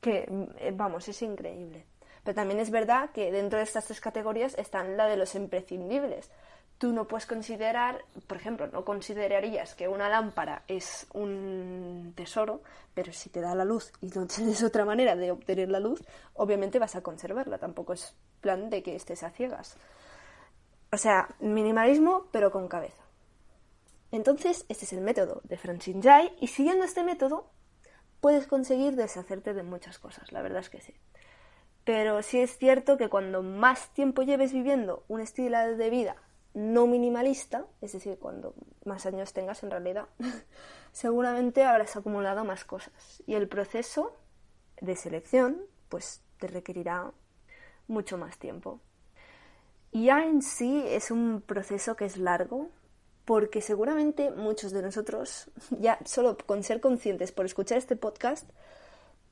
que, 0.01 0.27
eh, 0.59 0.73
vamos, 0.75 1.09
es 1.09 1.23
increíble. 1.23 1.87
Pero 2.25 2.35
también 2.35 2.59
es 2.59 2.71
verdad 2.71 3.11
que 3.11 3.31
dentro 3.31 3.59
de 3.59 3.65
estas 3.65 3.85
tres 3.85 4.01
categorías 4.01 4.59
están 4.59 4.97
la 4.97 5.07
de 5.07 5.17
los 5.17 5.35
imprescindibles. 5.37 6.31
Tú 6.85 6.93
no 6.93 7.09
puedes 7.09 7.25
considerar, 7.25 8.05
por 8.27 8.37
ejemplo, 8.37 8.67
no 8.67 8.85
considerarías 8.85 9.75
que 9.75 9.89
una 9.89 10.11
lámpara 10.11 10.65
es 10.69 11.07
un 11.15 12.13
tesoro, 12.15 12.61
pero 12.93 13.11
si 13.11 13.31
te 13.31 13.41
da 13.41 13.55
la 13.55 13.65
luz 13.65 13.91
y 14.03 14.09
no 14.09 14.27
tienes 14.27 14.63
otra 14.63 14.85
manera 14.85 15.17
de 15.17 15.31
obtener 15.31 15.71
la 15.71 15.81
luz, 15.81 16.05
obviamente 16.35 16.79
vas 16.79 16.95
a 16.95 17.01
conservarla. 17.01 17.57
Tampoco 17.57 17.95
es 17.95 18.15
plan 18.43 18.69
de 18.69 18.83
que 18.83 18.97
estés 18.97 19.23
a 19.23 19.31
ciegas. 19.31 19.79
O 20.93 20.99
sea, 20.99 21.35
minimalismo, 21.41 22.27
pero 22.33 22.53
con 22.53 22.69
cabeza. 22.69 23.03
Entonces, 24.13 24.67
este 24.69 24.85
es 24.85 24.93
el 24.93 25.01
método 25.01 25.41
de 25.45 25.57
Francine 25.57 26.03
Jai 26.03 26.37
y 26.39 26.49
siguiendo 26.49 26.85
este 26.85 27.03
método 27.03 27.49
puedes 28.21 28.47
conseguir 28.47 28.95
deshacerte 28.95 29.55
de 29.55 29.63
muchas 29.63 29.99
cosas, 29.99 30.33
la 30.33 30.43
verdad 30.43 30.61
es 30.61 30.69
que 30.69 30.83
sí. 30.83 30.93
Pero 31.87 32.23
sí 32.23 32.41
es 32.41 32.59
cierto 32.59 32.99
que 32.99 33.09
cuando 33.09 33.43
más 33.43 33.89
tiempo 33.95 34.21
lleves 34.21 34.53
viviendo 34.53 35.03
un 35.09 35.23
estilo 35.23 35.79
de 35.79 35.89
vida 35.89 36.17
no 36.55 36.87
minimalista, 36.87 37.67
es 37.81 37.93
decir, 37.93 38.19
cuando 38.19 38.55
más 38.85 39.07
años 39.07 39.33
tengas 39.33 39.63
en 39.63 39.71
realidad, 39.71 40.07
seguramente 40.93 41.65
habrás 41.65 41.97
acumulado 41.97 42.45
más 42.45 42.65
cosas 42.65 43.23
y 43.27 43.35
el 43.35 43.49
proceso 43.49 44.17
de 44.81 44.97
selección 44.97 45.63
pues 45.89 46.23
te 46.39 46.47
requerirá 46.47 47.13
mucho 47.89 48.19
más 48.19 48.39
tiempo. 48.39 48.81
Y 49.91 50.07
ya 50.07 50.25
en 50.25 50.43
sí 50.43 50.85
es 50.89 51.11
un 51.11 51.41
proceso 51.41 51.95
que 51.95 52.05
es 52.05 52.17
largo, 52.17 52.69
porque 53.25 53.63
seguramente 53.63 54.31
muchos 54.31 54.73
de 54.73 54.83
nosotros, 54.83 55.51
ya 55.71 55.99
solo 56.05 56.37
con 56.37 56.63
ser 56.63 56.81
conscientes 56.81 57.33
por 57.33 57.47
escuchar 57.47 57.79
este 57.79 57.97
podcast, 57.97 58.51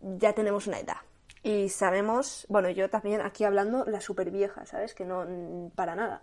ya 0.00 0.33
tenemos 0.35 0.67
una 0.67 0.81
edad. 0.81 0.99
Y 1.45 1.69
sabemos, 1.71 2.47
bueno, 2.49 2.71
yo 2.71 2.88
también 2.88 3.21
aquí 3.21 3.43
hablando 3.43 3.85
la 3.85 4.00
super 4.00 4.31
vieja, 4.31 4.64
¿sabes? 4.64 4.95
Que 4.95 5.05
no, 5.05 5.73
para 5.75 5.97
nada. 5.97 6.23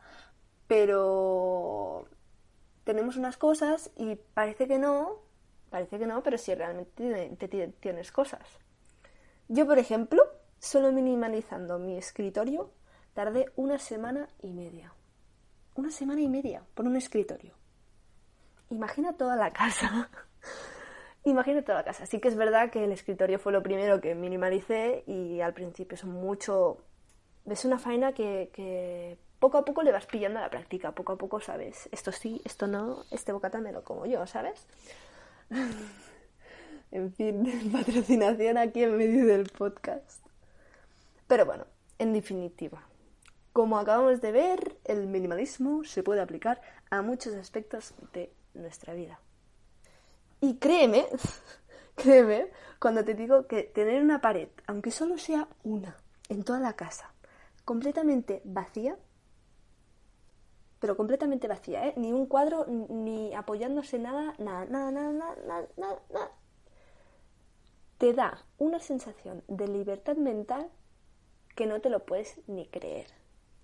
Pero 0.69 2.07
tenemos 2.85 3.17
unas 3.17 3.35
cosas 3.35 3.91
y 3.97 4.15
parece 4.15 4.65
que 4.69 4.79
no, 4.79 5.17
parece 5.69 5.99
que 5.99 6.07
no, 6.07 6.23
pero 6.23 6.37
sí 6.37 6.55
realmente 6.55 7.73
tienes 7.81 8.13
cosas. 8.13 8.47
Yo, 9.49 9.67
por 9.67 9.77
ejemplo, 9.77 10.23
solo 10.59 10.93
minimalizando 10.93 11.77
mi 11.77 11.97
escritorio, 11.97 12.71
tardé 13.13 13.51
una 13.57 13.77
semana 13.77 14.29
y 14.41 14.53
media. 14.53 14.93
Una 15.75 15.91
semana 15.91 16.21
y 16.21 16.29
media 16.29 16.63
por 16.73 16.85
un 16.85 16.95
escritorio 16.95 17.59
imagina 18.69 19.13
toda 19.13 19.35
la 19.35 19.51
casa. 19.51 20.09
imagina 21.23 21.61
toda 21.61 21.79
la 21.79 21.83
casa. 21.83 22.05
Sí 22.05 22.19
que 22.19 22.27
es 22.27 22.35
verdad 22.35 22.69
que 22.71 22.83
el 22.83 22.91
escritorio 22.91 23.39
fue 23.39 23.51
lo 23.51 23.63
primero 23.63 23.99
que 24.01 24.15
minimalicé 24.15 25.03
y 25.07 25.41
al 25.41 25.53
principio 25.53 25.95
es 25.95 26.05
mucho... 26.05 26.77
Es 27.45 27.65
una 27.65 27.79
faena 27.79 28.13
que, 28.13 29.17
poco 29.39 29.57
a 29.57 29.65
poco 29.65 29.83
le 29.83 29.91
vas 29.91 30.05
pillando 30.05 30.39
a 30.39 30.43
la 30.43 30.49
práctica, 30.49 30.91
poco 30.91 31.13
a 31.13 31.17
poco 31.17 31.39
sabes, 31.39 31.89
esto 31.91 32.11
sí, 32.11 32.41
esto 32.45 32.67
no, 32.67 33.05
este 33.11 33.31
bocata 33.31 33.59
me 33.59 33.71
lo 33.71 33.83
como 33.83 34.05
yo, 34.05 34.25
¿sabes? 34.27 34.65
en 36.91 37.13
fin, 37.13 37.71
patrocinación 37.71 38.57
aquí 38.57 38.83
en 38.83 38.97
medio 38.97 39.25
del 39.25 39.49
podcast. 39.49 40.25
Pero 41.27 41.45
bueno, 41.45 41.65
en 41.97 42.13
definitiva, 42.13 42.83
como 43.53 43.77
acabamos 43.77 44.21
de 44.21 44.31
ver, 44.31 44.77
el 44.85 45.07
minimalismo 45.07 45.83
se 45.83 46.03
puede 46.03 46.21
aplicar 46.21 46.61
a 46.89 47.01
muchos 47.01 47.33
aspectos 47.35 47.93
de 48.13 48.31
nuestra 48.53 48.93
vida. 48.93 49.19
Y 50.41 50.55
créeme, 50.55 51.05
créeme, 51.95 52.49
cuando 52.79 53.03
te 53.03 53.13
digo 53.13 53.47
que 53.47 53.63
tener 53.63 54.01
una 54.01 54.21
pared, 54.21 54.49
aunque 54.67 54.91
solo 54.91 55.17
sea 55.17 55.47
una, 55.63 55.97
en 56.29 56.43
toda 56.43 56.59
la 56.59 56.73
casa, 56.73 57.11
completamente 57.65 58.41
vacía, 58.45 58.97
pero 60.79 60.95
completamente 60.95 61.47
vacía, 61.47 61.87
¿eh? 61.87 61.93
Ni 61.97 62.13
un 62.13 62.25
cuadro, 62.25 62.65
ni 62.67 63.33
apoyándose 63.33 63.99
nada, 63.99 64.33
nada, 64.37 64.65
nada, 64.65 64.91
nada, 64.91 65.11
nada, 65.11 65.67
nada, 65.77 65.99
nada. 66.11 66.31
Te 67.97 68.13
da 68.13 68.45
una 68.57 68.79
sensación 68.79 69.43
de 69.47 69.67
libertad 69.67 70.15
mental 70.15 70.69
que 71.55 71.65
no 71.65 71.81
te 71.81 71.89
lo 71.89 72.05
puedes 72.05 72.39
ni 72.47 72.67
creer. 72.67 73.07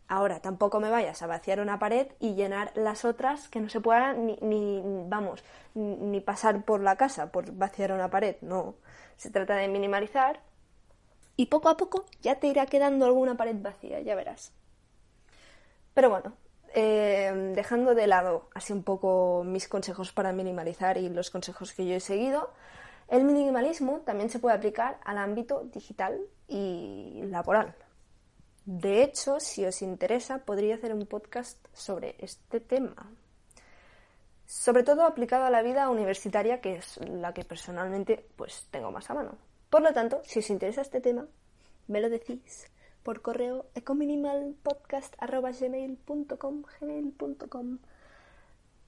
Ahora, 0.07 0.39
tampoco 0.39 0.79
me 0.79 0.89
vayas 0.89 1.21
a 1.23 1.27
vaciar 1.27 1.59
una 1.59 1.79
pared 1.79 2.07
y 2.19 2.35
llenar 2.35 2.71
las 2.75 3.05
otras 3.05 3.47
que 3.47 3.59
no 3.59 3.69
se 3.69 3.81
puedan 3.81 4.27
ni, 4.27 4.37
ni, 4.41 4.83
vamos, 5.07 5.43
ni 5.73 6.19
pasar 6.19 6.63
por 6.63 6.81
la 6.81 6.95
casa 6.95 7.31
por 7.31 7.51
vaciar 7.53 7.91
una 7.91 8.09
pared. 8.09 8.35
No, 8.41 8.75
se 9.17 9.31
trata 9.31 9.55
de 9.55 9.67
minimalizar 9.67 10.41
y 11.37 11.47
poco 11.47 11.69
a 11.69 11.77
poco 11.77 12.05
ya 12.21 12.39
te 12.39 12.47
irá 12.47 12.65
quedando 12.67 13.05
alguna 13.05 13.35
pared 13.35 13.55
vacía, 13.59 13.99
ya 14.01 14.15
verás. 14.15 14.53
Pero 15.95 16.09
bueno, 16.09 16.33
eh, 16.77 17.53
dejando 17.55 17.95
de 17.95 18.05
lado 18.05 18.49
así 18.53 18.73
un 18.73 18.83
poco 18.83 19.43
mis 19.45 19.69
consejos 19.69 20.11
para 20.11 20.33
minimalizar 20.33 20.97
y 20.97 21.07
los 21.07 21.31
consejos 21.31 21.73
que 21.73 21.87
yo 21.87 21.95
he 21.95 22.01
seguido, 22.01 22.51
el 23.07 23.23
minimalismo 23.23 24.01
también 24.01 24.29
se 24.29 24.39
puede 24.39 24.57
aplicar 24.57 24.99
al 25.05 25.17
ámbito 25.17 25.63
digital 25.71 26.19
y 26.49 27.21
laboral. 27.27 27.73
De 28.65 29.03
hecho, 29.03 29.39
si 29.39 29.65
os 29.65 29.81
interesa, 29.81 30.39
podría 30.39 30.75
hacer 30.75 30.93
un 30.93 31.05
podcast 31.05 31.65
sobre 31.71 32.15
este 32.19 32.59
tema. 32.59 33.09
Sobre 34.45 34.83
todo 34.83 35.05
aplicado 35.05 35.45
a 35.45 35.49
la 35.49 35.61
vida 35.61 35.89
universitaria, 35.89 36.59
que 36.59 36.75
es 36.75 36.97
la 36.97 37.33
que 37.33 37.45
personalmente 37.45 38.27
pues 38.35 38.67
tengo 38.69 38.91
más 38.91 39.09
a 39.09 39.13
mano. 39.13 39.37
Por 39.69 39.81
lo 39.81 39.93
tanto, 39.93 40.21
si 40.25 40.39
os 40.39 40.49
interesa 40.49 40.81
este 40.81 40.99
tema, 40.99 41.25
me 41.87 42.01
lo 42.01 42.09
decís 42.09 42.69
por 43.05 43.21
correo 43.21 43.67
ecominimalpodcast.gmail.com 43.75 46.63
gmail.com 46.81 47.77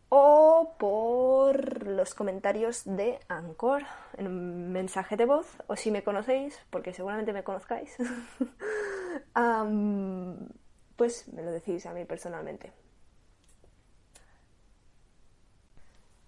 o 0.10 0.76
por 0.80 1.86
los 1.86 2.16
comentarios 2.16 2.82
de 2.86 3.20
Anchor 3.28 3.84
en 4.18 4.26
un 4.26 4.72
mensaje 4.72 5.18
de 5.18 5.26
voz 5.26 5.46
o 5.68 5.76
si 5.76 5.92
me 5.92 6.04
conocéis, 6.04 6.60
porque 6.72 6.94
seguramente 6.94 7.32
me 7.32 7.44
conozcáis, 7.44 7.96
pues 10.96 11.28
me 11.28 11.44
lo 11.44 11.52
decís 11.52 11.86
a 11.86 11.94
mí 11.94 12.06
personalmente. 12.06 12.74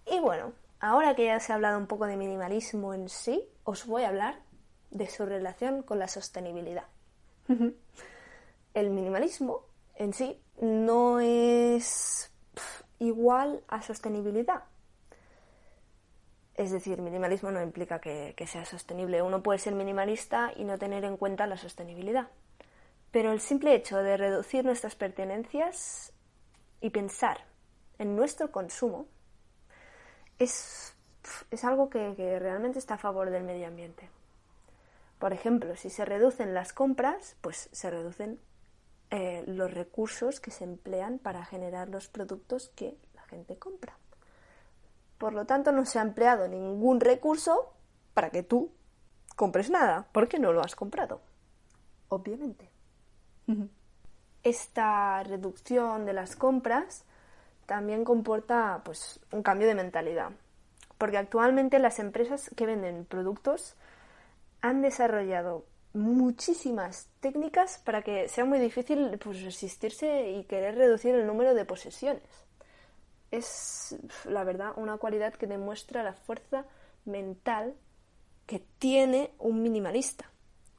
Y 0.06 0.20
bueno, 0.20 0.54
ahora 0.80 1.16
que 1.16 1.26
ya 1.26 1.40
se 1.40 1.54
ha 1.54 1.56
hablado 1.56 1.80
un 1.80 1.88
poco 1.88 2.06
de 2.06 2.18
minimalismo 2.18 2.94
en 2.94 3.10
sí, 3.10 3.50
os 3.64 3.88
voy 3.88 4.04
a 4.04 4.10
hablar 4.10 4.44
de 4.92 5.08
su 5.08 5.26
relación 5.26 5.82
con 5.82 5.98
la 5.98 6.08
sostenibilidad. 6.08 6.86
El 8.74 8.90
minimalismo 8.92 9.66
en 9.96 10.14
sí 10.14 10.40
no 10.62 11.20
es 11.20 12.32
igual 13.00 13.64
a 13.68 13.82
sostenibilidad. 13.82 14.64
Es 16.56 16.72
decir, 16.72 17.02
minimalismo 17.02 17.52
no 17.52 17.62
implica 17.62 18.00
que, 18.00 18.36
sea 18.46 18.66
sostenible. 18.66 19.22
Uno 19.22 19.42
puede 19.42 19.60
ser 19.60 19.74
minimalista 19.76 20.52
y 20.56 20.66
no 20.66 20.78
tener 20.78 21.06
en 21.06 21.16
cuenta 21.16 21.48
la 21.48 21.56
sostenibilidad. 21.56 22.28
Pero 23.12 23.32
el 23.32 23.40
simple 23.40 23.74
hecho 23.74 23.98
de 23.98 24.18
reducir 24.18 24.66
nuestras 24.66 24.96
pertenencias 24.96 26.12
y 26.82 26.90
pensar 26.90 27.46
en 27.98 28.16
nuestro 28.16 28.52
consumo 28.52 29.08
es, 30.38 30.96
algo 31.64 31.90
que, 31.90 32.14
realmente 32.40 32.80
está 32.80 32.96
a 32.96 32.98
favor 32.98 33.30
del 33.30 33.44
medio 33.44 33.68
ambiente. 33.68 34.10
Por 35.20 35.34
ejemplo, 35.34 35.76
si 35.76 35.90
se 35.90 36.06
reducen 36.06 36.54
las 36.54 36.72
compras, 36.72 37.36
pues 37.42 37.70
se 37.74 37.90
reducen 37.90 38.40
eh, 39.12 39.44
los 39.46 39.74
recursos 39.74 40.40
que 40.40 40.50
se 40.50 40.64
emplean 40.64 41.20
para 41.20 41.44
generar 41.46 41.90
los 41.90 42.08
productos 42.08 42.70
que 42.76 42.98
la 43.14 43.24
gente 43.24 43.58
compra. 43.58 43.98
Por 45.18 45.34
lo 45.34 45.46
tanto, 45.46 45.74
no 45.74 45.86
se 45.86 46.00
ha 46.00 46.04
empleado 46.04 46.48
ningún 46.48 47.02
recurso 47.02 47.74
para 48.14 48.30
que 48.30 48.44
tú 48.44 48.72
compres 49.36 49.70
nada, 49.70 50.08
porque 50.14 50.40
no 50.40 50.54
lo 50.54 50.62
has 50.62 50.76
comprado. 50.76 51.22
Obviamente. 52.08 52.70
Esta 54.44 55.24
reducción 55.24 56.06
de 56.06 56.14
las 56.14 56.36
compras 56.36 57.04
también 57.66 58.06
comporta 58.06 58.82
pues, 58.86 59.20
un 59.32 59.44
cambio 59.44 59.68
de 59.68 59.76
mentalidad, 59.76 60.32
porque 60.98 61.18
actualmente 61.18 61.80
las 61.80 62.00
empresas 62.00 62.52
que 62.56 62.66
venden 62.66 63.06
productos 63.06 63.76
han 64.62 64.82
desarrollado 64.82 65.66
muchísimas 65.94 67.10
técnicas 67.20 67.80
para 67.80 68.02
que 68.02 68.28
sea 68.28 68.46
muy 68.46 68.60
difícil 68.60 69.18
pues, 69.20 69.42
resistirse 69.42 70.32
y 70.32 70.44
querer 70.44 70.76
reducir 70.76 71.16
el 71.16 71.26
número 71.26 71.54
de 71.54 71.66
posesiones. 71.66 72.24
Es, 73.32 73.98
la 74.26 74.44
verdad, 74.44 74.74
una 74.76 74.98
cualidad 74.98 75.34
que 75.34 75.48
demuestra 75.48 76.04
la 76.04 76.14
fuerza 76.14 76.66
mental 77.06 77.76
que 78.46 78.60
tiene 78.80 79.32
un 79.40 79.62
minimalista. 79.62 80.30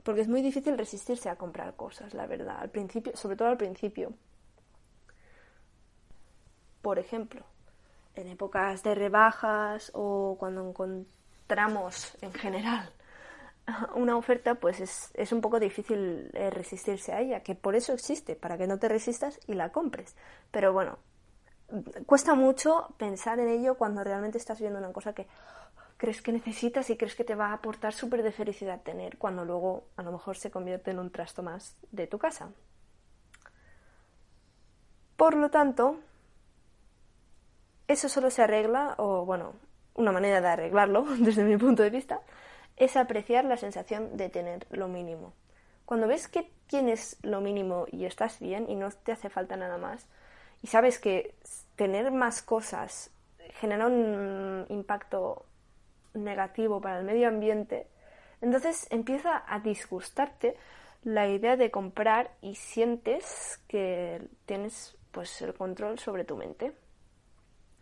Porque 0.03 0.23
es 0.23 0.29
muy 0.29 0.43
difícil 0.43 0.79
resistirse 0.79 1.29
a 1.29 1.37
comprar 1.37 1.77
cosas, 1.77 2.15
la 2.15 2.27
verdad, 2.27 2.57
al 2.59 2.71
principio, 2.71 3.17
sobre 3.17 3.37
todo 3.37 3.49
al 3.49 3.57
principio. 3.57 4.15
Por 6.81 6.99
ejemplo, 6.99 7.45
en 8.15 8.29
épocas 8.29 8.83
de 8.83 8.95
rebajas 8.95 9.93
o 9.95 10.37
cuando 10.39 10.67
encontramos 10.67 12.17
en 12.23 12.33
general 12.33 12.91
una 13.95 14.17
oferta, 14.17 14.57
pues 14.57 15.13
es, 15.15 15.33
un 15.33 15.41
poco 15.41 15.61
difícil 15.61 16.31
eh, 16.35 16.51
resistirse 16.51 17.13
a 17.13 17.21
ella, 17.21 17.41
que 17.43 17.55
por 17.55 17.75
eso 17.75 17.93
existe, 17.93 18.37
para 18.37 18.57
que 18.57 18.67
no 18.67 18.79
te 18.79 18.89
resistas 18.89 19.39
y 19.47 19.55
la 19.55 19.71
compres. 19.71 20.17
Pero 20.51 20.73
bueno, 20.73 20.99
cuesta 22.07 22.35
mucho 22.35 22.95
pensar 22.99 23.39
en 23.41 23.49
ello 23.49 23.77
cuando 23.77 24.05
realmente 24.05 24.39
estás 24.39 24.61
viendo 24.61 24.79
una 24.79 24.93
cosa 24.93 25.13
que 25.13 25.27
crees 25.97 26.23
que 26.23 26.33
necesitas 26.33 26.89
y 26.91 26.97
crees 26.97 27.15
que 27.15 27.25
te 27.25 27.35
va 27.35 27.49
a 27.49 27.53
aportar 27.53 27.93
súper 27.93 28.23
de 28.23 28.33
felicidad 28.33 28.81
tener, 28.83 29.19
cuando 29.19 29.45
luego 29.45 29.85
a 29.97 30.03
lo 30.03 30.13
mejor 30.13 30.37
se 30.37 30.51
convierte 30.51 30.91
en 30.91 30.99
un 30.99 31.11
trasto 31.11 31.43
más 31.43 31.77
de 31.93 32.07
tu 32.07 32.19
casa. 32.19 32.51
Por 35.17 35.37
lo 35.37 35.51
tanto, 35.51 36.01
eso 37.87 38.09
solo 38.09 38.31
se 38.31 38.43
arregla, 38.43 38.95
o 38.97 39.27
bueno, 39.27 39.53
una 39.95 40.13
manera 40.13 40.41
de 40.41 40.49
arreglarlo 40.49 41.03
desde 41.19 41.45
mi 41.45 41.57
punto 41.57 41.83
de 41.83 41.91
vista, 41.91 42.21
es 42.81 42.97
apreciar 42.97 43.45
la 43.45 43.59
sensación 43.59 44.17
de 44.17 44.31
tener 44.31 44.67
lo 44.71 44.89
mínimo. 44.89 45.35
Cuando 45.85 46.09
ves 46.09 46.29
que 46.29 46.51
tienes 46.67 47.19
lo 47.23 47.43
mínimo 47.43 47.87
y 47.93 48.07
estás 48.07 48.41
bien 48.41 48.69
y 48.71 48.75
no 48.75 48.91
te 48.91 49.13
hace 49.13 49.29
falta 49.29 49.57
nada 49.57 49.77
más, 49.77 50.09
y 50.63 50.67
sabes 50.67 50.99
que 50.99 51.35
tener 51.77 52.11
más 52.11 52.43
cosas 52.43 53.11
genera 53.61 53.87
un 53.87 54.65
impacto 54.71 55.45
negativo 56.15 56.81
para 56.81 56.99
el 56.99 57.05
medio 57.05 57.29
ambiente, 57.29 57.87
entonces 58.41 58.87
empieza 58.91 59.45
a 59.47 59.61
disgustarte 59.61 60.57
la 61.03 61.29
idea 61.29 61.57
de 61.57 61.71
comprar 61.71 62.31
y 62.41 62.55
sientes 62.55 63.61
que 63.69 64.27
tienes 64.47 64.97
pues 65.11 65.43
el 65.43 65.53
control 65.53 65.99
sobre 65.99 66.25
tu 66.25 66.37
mente 66.37 66.73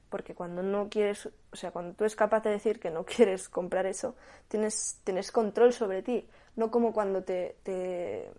porque 0.08 0.34
cuando 0.34 0.62
no 0.62 0.88
quieres, 0.88 1.28
o 1.52 1.56
sea, 1.56 1.70
cuando 1.70 1.94
tú 1.94 2.04
eres 2.04 2.16
capaz 2.16 2.42
de 2.42 2.50
decir 2.50 2.80
que 2.80 2.90
no 2.90 3.04
quieres 3.04 3.48
comprar 3.48 3.86
eso, 3.86 4.14
tienes, 4.48 5.00
tienes 5.04 5.32
control 5.32 5.72
sobre 5.72 6.02
ti, 6.02 6.28
no 6.56 6.70
como 6.70 6.92
cuando 6.92 7.22
te, 7.22 7.56
te, 7.62 8.30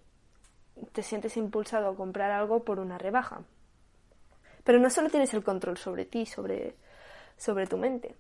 te 0.92 1.04
sientes 1.04 1.38
impulsado 1.38 1.90
a 1.90 1.96
comprar 1.96 2.32
algo 2.32 2.64
por 2.64 2.80
una 2.80 2.98
rebaja. 2.98 3.42
Pero 4.64 4.80
no 4.80 4.90
solo 4.90 5.10
tienes 5.10 5.34
el 5.34 5.44
control 5.44 5.78
sobre 5.78 6.06
ti, 6.06 6.26
sobre, 6.26 6.76
sobre 7.38 7.66
tu 7.68 7.78
mente, 7.78 8.16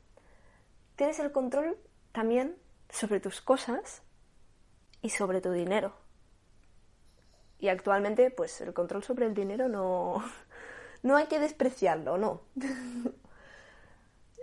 tienes 0.95 1.19
el 1.19 1.31
control 1.31 1.77
también 2.11 2.55
sobre 2.89 3.19
tus 3.19 3.41
cosas 3.41 4.01
y 5.01 5.09
sobre 5.09 5.41
tu 5.41 5.51
dinero. 5.51 5.93
Y 7.59 7.67
actualmente, 7.67 8.31
pues 8.31 8.61
el 8.61 8.73
control 8.73 9.03
sobre 9.03 9.25
el 9.25 9.33
dinero 9.33 9.67
no, 9.67 10.23
no 11.03 11.17
hay 11.17 11.27
que 11.27 11.39
despreciarlo, 11.39 12.17
no. 12.17 12.41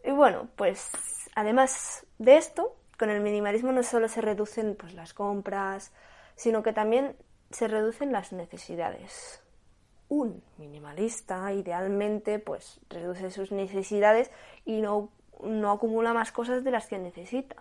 Y 0.06 0.12
bueno, 0.12 0.48
pues 0.54 0.88
además 1.34 2.06
de 2.18 2.36
esto, 2.36 2.76
con 2.96 3.10
el 3.10 3.20
minimalismo 3.20 3.72
no 3.72 3.82
solo 3.82 4.08
se 4.08 4.20
reducen 4.20 4.76
pues, 4.76 4.94
las 4.94 5.12
compras, 5.12 5.92
sino 6.36 6.62
que 6.62 6.72
también 6.72 7.16
se 7.50 7.66
reducen 7.66 8.12
las 8.12 8.32
necesidades. 8.32 9.42
Un 10.08 10.44
minimalista 10.58 11.52
idealmente 11.52 12.38
pues 12.38 12.78
reduce 12.88 13.32
sus 13.32 13.50
necesidades 13.50 14.30
y 14.64 14.80
no, 14.80 15.10
no 15.42 15.72
acumula 15.72 16.14
más 16.14 16.30
cosas 16.30 16.62
de 16.62 16.70
las 16.70 16.86
que 16.86 16.98
necesita. 16.98 17.56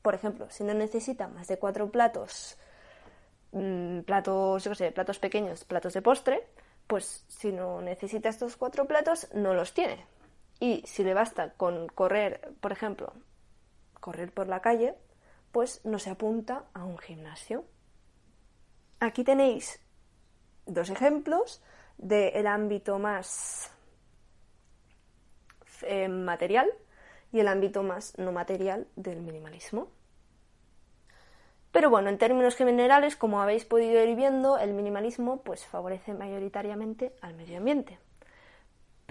Por 0.00 0.14
ejemplo, 0.14 0.48
si 0.48 0.62
no 0.62 0.72
necesita 0.74 1.26
más 1.26 1.48
de 1.48 1.58
cuatro 1.58 1.90
platos, 1.90 2.56
mm, 3.50 4.02
platos, 4.02 4.62
yo 4.62 4.76
sé, 4.76 4.92
platos 4.92 5.18
pequeños, 5.18 5.64
platos 5.64 5.92
de 5.94 6.02
postre, 6.02 6.46
pues 6.86 7.24
si 7.26 7.50
no 7.50 7.82
necesita 7.82 8.28
estos 8.28 8.56
cuatro 8.56 8.86
platos, 8.86 9.26
no 9.34 9.54
los 9.54 9.74
tiene. 9.74 10.06
Y 10.60 10.82
si 10.86 11.02
le 11.02 11.14
basta 11.14 11.54
con 11.54 11.88
correr, 11.88 12.52
por 12.60 12.70
ejemplo, 12.70 13.14
correr 13.98 14.30
por 14.32 14.46
la 14.46 14.60
calle, 14.60 14.94
pues 15.52 15.80
no 15.84 15.98
se 15.98 16.10
apunta 16.10 16.66
a 16.74 16.84
un 16.84 16.98
gimnasio. 16.98 17.64
Aquí 19.00 19.24
tenéis 19.24 19.80
dos 20.66 20.90
ejemplos 20.90 21.62
del 21.96 22.46
ámbito 22.46 22.98
más 22.98 23.72
eh, 25.82 26.08
material 26.08 26.70
y 27.32 27.40
el 27.40 27.48
ámbito 27.48 27.82
más 27.82 28.18
no 28.18 28.30
material 28.30 28.86
del 28.96 29.22
minimalismo. 29.22 29.88
Pero 31.72 31.88
bueno, 31.88 32.10
en 32.10 32.18
términos 32.18 32.54
generales, 32.56 33.16
como 33.16 33.40
habéis 33.40 33.64
podido 33.64 34.04
ir 34.04 34.14
viendo, 34.14 34.58
el 34.58 34.74
minimalismo 34.74 35.40
pues 35.42 35.64
favorece 35.64 36.12
mayoritariamente 36.12 37.14
al 37.22 37.34
medio 37.34 37.56
ambiente 37.56 37.98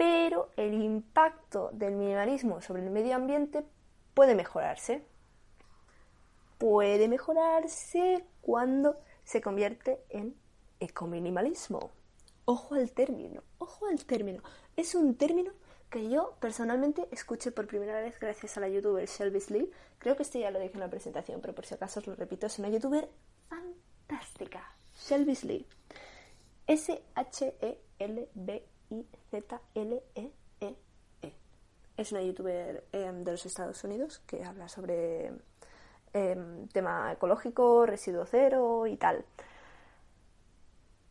pero 0.00 0.48
el 0.56 0.82
impacto 0.82 1.68
del 1.74 1.94
minimalismo 1.94 2.62
sobre 2.62 2.82
el 2.82 2.88
medio 2.88 3.14
ambiente 3.14 3.66
puede 4.14 4.34
mejorarse. 4.34 5.04
Puede 6.56 7.06
mejorarse 7.06 8.24
cuando 8.40 8.96
se 9.24 9.42
convierte 9.42 10.02
en 10.08 10.34
ecominimalismo. 10.80 11.90
Ojo 12.46 12.76
al 12.76 12.92
término, 12.92 13.42
ojo 13.58 13.88
al 13.88 14.02
término. 14.06 14.42
Es 14.74 14.94
un 14.94 15.16
término 15.16 15.52
que 15.90 16.08
yo 16.08 16.34
personalmente 16.40 17.06
escuché 17.10 17.52
por 17.52 17.66
primera 17.66 18.00
vez 18.00 18.18
gracias 18.18 18.56
a 18.56 18.60
la 18.60 18.70
youtuber 18.70 19.06
Shelby 19.06 19.42
Lee. 19.50 19.70
Creo 19.98 20.16
que 20.16 20.22
este 20.22 20.40
ya 20.40 20.50
lo 20.50 20.60
dije 20.60 20.72
en 20.72 20.80
la 20.80 20.88
presentación, 20.88 21.42
pero 21.42 21.54
por 21.54 21.66
si 21.66 21.74
acaso 21.74 22.00
os 22.00 22.06
lo 22.06 22.14
repito, 22.14 22.46
es 22.46 22.58
una 22.58 22.70
youtuber 22.70 23.06
fantástica. 23.50 24.74
Shelby 24.94 25.36
Lee. 25.42 25.66
S-H-E-L-B 26.68 28.69
I-Z-L-E-E-E. 28.90 30.76
Es 31.96 32.12
una 32.12 32.22
youtuber 32.22 32.84
em, 32.92 33.24
de 33.24 33.32
los 33.32 33.46
Estados 33.46 33.82
Unidos 33.84 34.20
que 34.26 34.44
habla 34.44 34.68
sobre 34.68 35.32
em, 36.12 36.68
tema 36.68 37.12
ecológico, 37.12 37.86
residuo 37.86 38.24
cero 38.26 38.86
y 38.86 38.96
tal. 38.96 39.24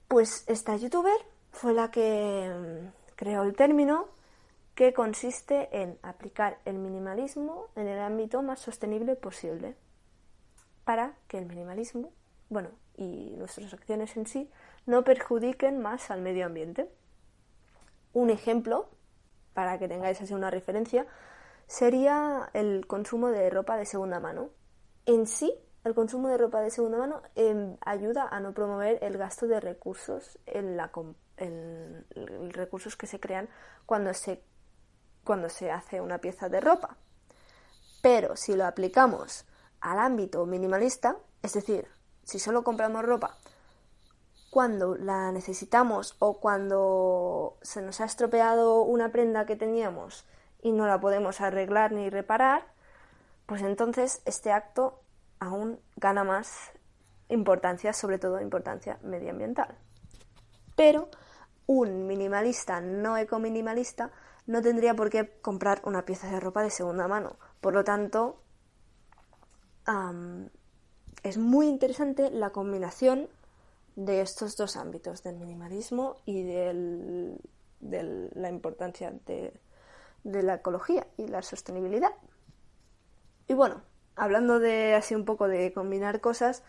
Pues 0.07 0.43
esta 0.47 0.75
youtuber 0.75 1.17
fue 1.51 1.73
la 1.73 1.91
que 1.91 2.45
em, 2.45 2.91
creó 3.15 3.43
el 3.43 3.55
término 3.55 4.07
que 4.75 4.93
consiste 4.93 5.69
en 5.71 5.99
aplicar 6.03 6.59
el 6.65 6.75
minimalismo 6.77 7.67
en 7.75 7.87
el 7.87 7.99
ámbito 7.99 8.41
más 8.41 8.59
sostenible 8.59 9.15
posible 9.15 9.75
para 10.85 11.13
que 11.27 11.37
el 11.37 11.45
minimalismo, 11.45 12.11
bueno, 12.49 12.69
y 12.95 13.35
nuestras 13.37 13.73
acciones 13.73 14.17
en 14.17 14.25
sí, 14.25 14.49
no 14.85 15.03
perjudiquen 15.03 15.79
más 15.79 16.09
al 16.09 16.21
medio 16.21 16.45
ambiente. 16.45 16.89
Un 18.13 18.29
ejemplo, 18.29 18.89
para 19.53 19.77
que 19.77 19.87
tengáis 19.87 20.21
así 20.21 20.33
una 20.33 20.49
referencia, 20.49 21.05
sería 21.67 22.49
el 22.53 22.87
consumo 22.87 23.29
de 23.29 23.49
ropa 23.49 23.77
de 23.77 23.85
segunda 23.85 24.19
mano. 24.19 24.49
En 25.05 25.27
sí, 25.27 25.53
el 25.83 25.93
consumo 25.93 26.27
de 26.27 26.37
ropa 26.37 26.61
de 26.61 26.71
segunda 26.71 26.97
mano 26.97 27.21
em, 27.35 27.77
ayuda 27.81 28.27
a 28.29 28.39
no 28.39 28.53
promover 28.53 28.99
el 29.01 29.17
gasto 29.17 29.47
de 29.47 29.59
recursos 29.59 30.39
en 30.45 30.75
la 30.75 30.91
recursos 32.49 32.97
que 32.97 33.07
se 33.07 33.19
crean 33.19 33.47
cuando 33.85 34.13
se 34.13 34.43
cuando 35.23 35.47
se 35.47 35.71
hace 35.71 36.01
una 36.01 36.17
pieza 36.17 36.49
de 36.49 36.59
ropa. 36.59 36.97
Pero 38.01 38.35
si 38.35 38.55
lo 38.55 38.65
aplicamos 38.65 39.45
al 39.79 39.99
ámbito 39.99 40.45
minimalista, 40.45 41.17
es 41.43 41.53
decir, 41.53 41.87
si 42.23 42.39
solo 42.39 42.63
compramos 42.63 43.05
ropa 43.05 43.37
cuando 44.49 44.95
la 44.95 45.31
necesitamos 45.31 46.15
o 46.19 46.39
cuando 46.39 47.57
se 47.61 47.81
nos 47.81 48.01
ha 48.01 48.05
estropeado 48.05 48.81
una 48.81 49.11
prenda 49.11 49.45
que 49.45 49.55
teníamos 49.55 50.25
y 50.61 50.71
no 50.71 50.87
la 50.87 50.99
podemos 50.99 51.41
arreglar 51.41 51.91
ni 51.91 52.09
reparar, 52.09 52.65
pues 53.45 53.61
entonces 53.61 54.21
este 54.25 54.51
acto 54.51 55.01
aún 55.39 55.79
gana 55.95 56.23
más 56.23 56.71
importancia, 57.29 57.93
sobre 57.93 58.19
todo 58.19 58.41
importancia 58.41 58.99
medioambiental. 59.03 59.77
Pero 60.75 61.09
un 61.67 62.07
minimalista 62.07 62.81
no 62.81 63.17
ecominimalista 63.17 64.11
no 64.47 64.61
tendría 64.63 64.95
por 64.95 65.11
qué 65.11 65.39
comprar 65.41 65.81
una 65.83 66.05
pieza 66.05 66.29
de 66.29 66.39
ropa 66.39 66.63
de 66.63 66.71
segunda 66.71 67.07
mano. 67.07 67.37
Por 67.61 67.73
lo 67.73 67.83
tanto, 67.83 68.41
es 71.21 71.37
muy 71.37 71.67
interesante 71.67 72.31
la 72.31 72.49
combinación 72.49 73.29
de 73.99 74.21
estos 74.21 74.55
dos 74.55 74.77
ámbitos, 74.77 75.23
del 75.23 75.35
minimalismo 75.35 76.15
y 76.25 76.43
de 76.43 77.37
la 77.81 78.49
importancia 78.49 79.11
de, 79.25 79.53
de 80.23 80.43
la 80.43 80.55
ecología 80.55 81.05
y 81.17 81.27
la 81.27 81.41
sostenibilidad. 81.41 82.13
Y 83.49 83.53
bueno, 83.55 83.81
hablando 84.15 84.59
de 84.59 84.95
así 84.95 85.15
un 85.15 85.25
poco 85.25 85.49
de 85.49 85.73
combinar 85.73 86.21
cosas, 86.21 86.63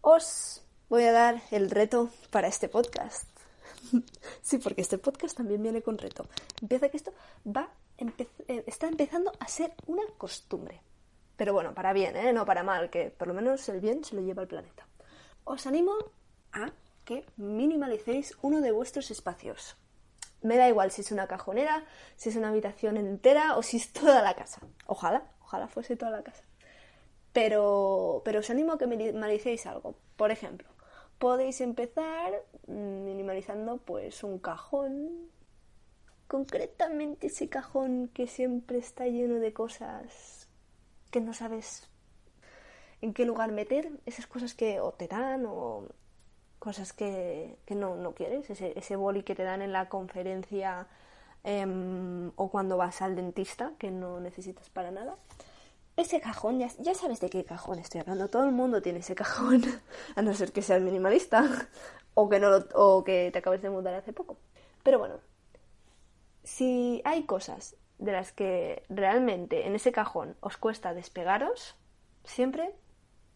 os 0.00 0.64
voy 0.88 1.04
a 1.04 1.12
dar 1.12 1.42
el 1.50 1.70
reto 1.70 2.08
para 2.30 2.48
este 2.48 2.70
podcast. 2.70 3.28
sí, 4.40 4.56
porque 4.56 4.80
este 4.80 4.96
podcast 4.96 5.36
también 5.36 5.62
viene 5.62 5.82
con 5.82 5.98
reto. 5.98 6.26
Empieza 6.62 6.88
que 6.88 6.96
esto 6.96 7.12
va 7.46 7.68
eh, 8.48 8.64
está 8.66 8.88
empezando 8.88 9.30
a 9.38 9.46
ser 9.46 9.74
una 9.86 10.04
costumbre. 10.16 10.80
Pero 11.36 11.52
bueno, 11.52 11.74
para 11.74 11.92
bien, 11.92 12.16
¿eh? 12.16 12.32
no 12.32 12.46
para 12.46 12.62
mal, 12.62 12.88
que 12.88 13.10
por 13.10 13.28
lo 13.28 13.34
menos 13.34 13.68
el 13.68 13.80
bien 13.80 14.04
se 14.04 14.16
lo 14.16 14.22
lleva 14.22 14.42
el 14.42 14.48
planeta. 14.48 14.86
Os 15.44 15.66
animo 15.66 15.92
a 16.52 16.72
que 17.04 17.26
minimalicéis 17.36 18.36
uno 18.42 18.60
de 18.60 18.72
vuestros 18.72 19.10
espacios. 19.10 19.76
Me 20.42 20.56
da 20.56 20.68
igual 20.68 20.90
si 20.90 21.02
es 21.02 21.12
una 21.12 21.28
cajonera, 21.28 21.84
si 22.16 22.28
es 22.28 22.36
una 22.36 22.48
habitación 22.48 22.96
entera 22.96 23.56
o 23.56 23.62
si 23.62 23.76
es 23.76 23.92
toda 23.92 24.22
la 24.22 24.34
casa. 24.34 24.60
Ojalá, 24.86 25.24
ojalá 25.40 25.68
fuese 25.68 25.96
toda 25.96 26.10
la 26.10 26.22
casa. 26.22 26.44
Pero, 27.32 28.22
pero 28.24 28.40
os 28.40 28.50
animo 28.50 28.72
a 28.72 28.78
que 28.78 28.86
minimalicéis 28.86 29.66
algo. 29.66 29.94
Por 30.16 30.30
ejemplo, 30.30 30.68
podéis 31.18 31.60
empezar 31.60 32.32
minimalizando 32.66 33.78
pues 33.78 34.24
un 34.24 34.38
cajón. 34.38 35.30
Concretamente 36.26 37.28
ese 37.28 37.48
cajón 37.48 38.08
que 38.08 38.26
siempre 38.26 38.78
está 38.78 39.06
lleno 39.06 39.36
de 39.38 39.52
cosas 39.52 40.48
que 41.10 41.20
no 41.20 41.34
sabes 41.34 41.88
en 43.02 43.12
qué 43.12 43.26
lugar 43.26 43.52
meter, 43.52 43.90
esas 44.06 44.26
cosas 44.26 44.54
que 44.54 44.80
o 44.80 44.92
te 44.92 45.08
dan 45.08 45.44
o 45.46 45.88
cosas 46.62 46.92
que, 46.92 47.58
no, 47.70 47.96
no, 47.96 48.14
quieres, 48.14 48.48
ese, 48.48 48.72
ese, 48.78 48.94
boli 48.94 49.24
que 49.24 49.34
te 49.34 49.42
dan 49.42 49.62
en 49.62 49.72
la 49.72 49.88
conferencia 49.88 50.86
em, 51.42 52.30
o 52.36 52.50
cuando 52.52 52.76
vas 52.76 53.02
al 53.02 53.16
dentista 53.16 53.72
que 53.80 53.90
no 53.90 54.20
necesitas 54.20 54.70
para 54.70 54.92
nada. 54.92 55.16
Ese 55.96 56.20
cajón, 56.20 56.60
ya, 56.60 56.68
ya, 56.78 56.94
sabes 56.94 57.18
de 57.18 57.30
qué 57.30 57.44
cajón 57.44 57.80
estoy 57.80 58.02
hablando, 58.02 58.28
todo 58.28 58.44
el 58.44 58.52
mundo 58.52 58.80
tiene 58.80 59.00
ese 59.00 59.16
cajón, 59.16 59.60
a 60.14 60.22
no 60.22 60.32
ser 60.34 60.52
que 60.52 60.62
seas 60.62 60.80
minimalista 60.82 61.50
o 62.14 62.28
que, 62.28 62.38
no 62.38 62.50
o 62.74 63.02
que 63.02 63.30
te 63.32 63.40
acabes 63.40 63.60
de 63.60 63.68
mudar 63.68 63.94
hace 63.94 64.12
poco. 64.12 64.36
Pero 64.84 65.00
bueno, 65.00 65.16
si 66.44 67.02
hay 67.04 67.24
cosas 67.24 67.74
de 67.98 68.12
las 68.12 68.30
que 68.30 68.84
realmente 68.88 69.66
en 69.66 69.74
ese 69.74 69.90
cajón 69.90 70.36
os 70.38 70.58
cuesta 70.58 70.94
despegaros, 70.94 71.74
siempre 72.22 72.72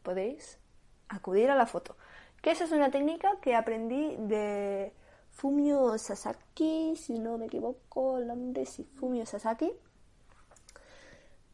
podéis 0.05 0.61
acudir 1.09 1.51
a 1.51 1.57
la 1.57 1.67
foto 1.67 1.97
que 2.43 2.51
esa 2.51 2.65
es 2.65 2.73
una 2.73 2.91
técnica 2.91 3.39
que 3.41 3.55
aprendí 3.55 4.17
de 4.19 4.93
Fumio 5.31 5.99
Sasaki, 5.99 6.97
si 6.97 7.19
no 7.19 7.39
me 7.39 7.47
equivoco, 7.47 8.19
el 8.19 8.57
es 8.57 8.81
Fumio 8.99 9.27
Sasaki, 9.27 9.73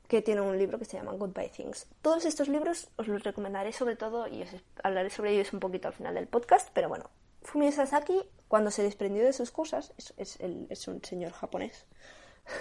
que 0.07 0.23
tiene 0.23 0.40
un 0.40 0.57
libro 0.57 0.79
que 0.79 0.85
se 0.85 0.97
llama 0.97 1.12
Goodbye 1.12 1.49
Things. 1.49 1.88
Todos 2.03 2.25
estos 2.25 2.49
libros 2.49 2.90
os 2.97 3.09
los 3.09 3.25
recomendaré 3.25 3.73
sobre 3.73 3.97
todo 3.97 4.29
y 4.29 4.42
os 4.42 4.51
hablaré 4.83 5.11
sobre 5.11 5.33
ellos 5.33 5.53
un 5.53 5.61
poquito 5.61 5.88
al 5.88 5.95
final 5.95 6.14
del 6.14 6.29
podcast, 6.29 6.68
pero 6.73 6.88
bueno, 6.88 7.11
Fumio 7.42 7.73
Sasaki, 7.73 8.23
cuando 8.47 8.71
se 8.71 8.83
desprendió 8.83 9.25
de 9.25 9.33
sus 9.33 9.51
cosas, 9.51 9.95
es, 9.97 10.38
es 10.38 10.88
un 10.88 11.03
señor 11.03 11.33
japonés. 11.33 11.87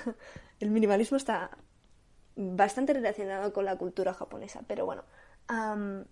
el 0.60 0.72
minimalismo 0.72 1.18
está 1.18 1.52
bastante 2.36 2.94
relacionado 2.94 3.54
con 3.54 3.66
la 3.66 3.78
cultura 3.78 4.14
japonesa, 4.14 4.64
pero 4.68 4.86
bueno, 4.86 5.04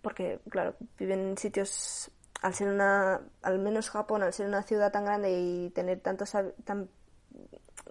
porque, 0.01 0.39
claro, 0.49 0.75
viven 0.97 1.19
en 1.19 1.37
sitios, 1.37 2.11
al 2.41 2.53
ser 2.53 2.67
una, 2.69 3.21
al 3.41 3.59
menos 3.59 3.89
Japón, 3.89 4.23
al 4.23 4.33
ser 4.33 4.47
una 4.47 4.63
ciudad 4.63 4.91
tan 4.91 5.05
grande 5.05 5.31
y 5.31 5.69
tener 5.69 6.01
tantos, 6.01 6.33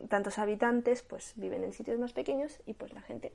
tantos 0.08 0.38
habitantes, 0.38 1.02
pues 1.02 1.32
viven 1.36 1.64
en 1.64 1.72
sitios 1.72 1.98
más 1.98 2.12
pequeños 2.12 2.60
y 2.66 2.74
pues 2.74 2.92
la 2.92 3.02
gente, 3.02 3.32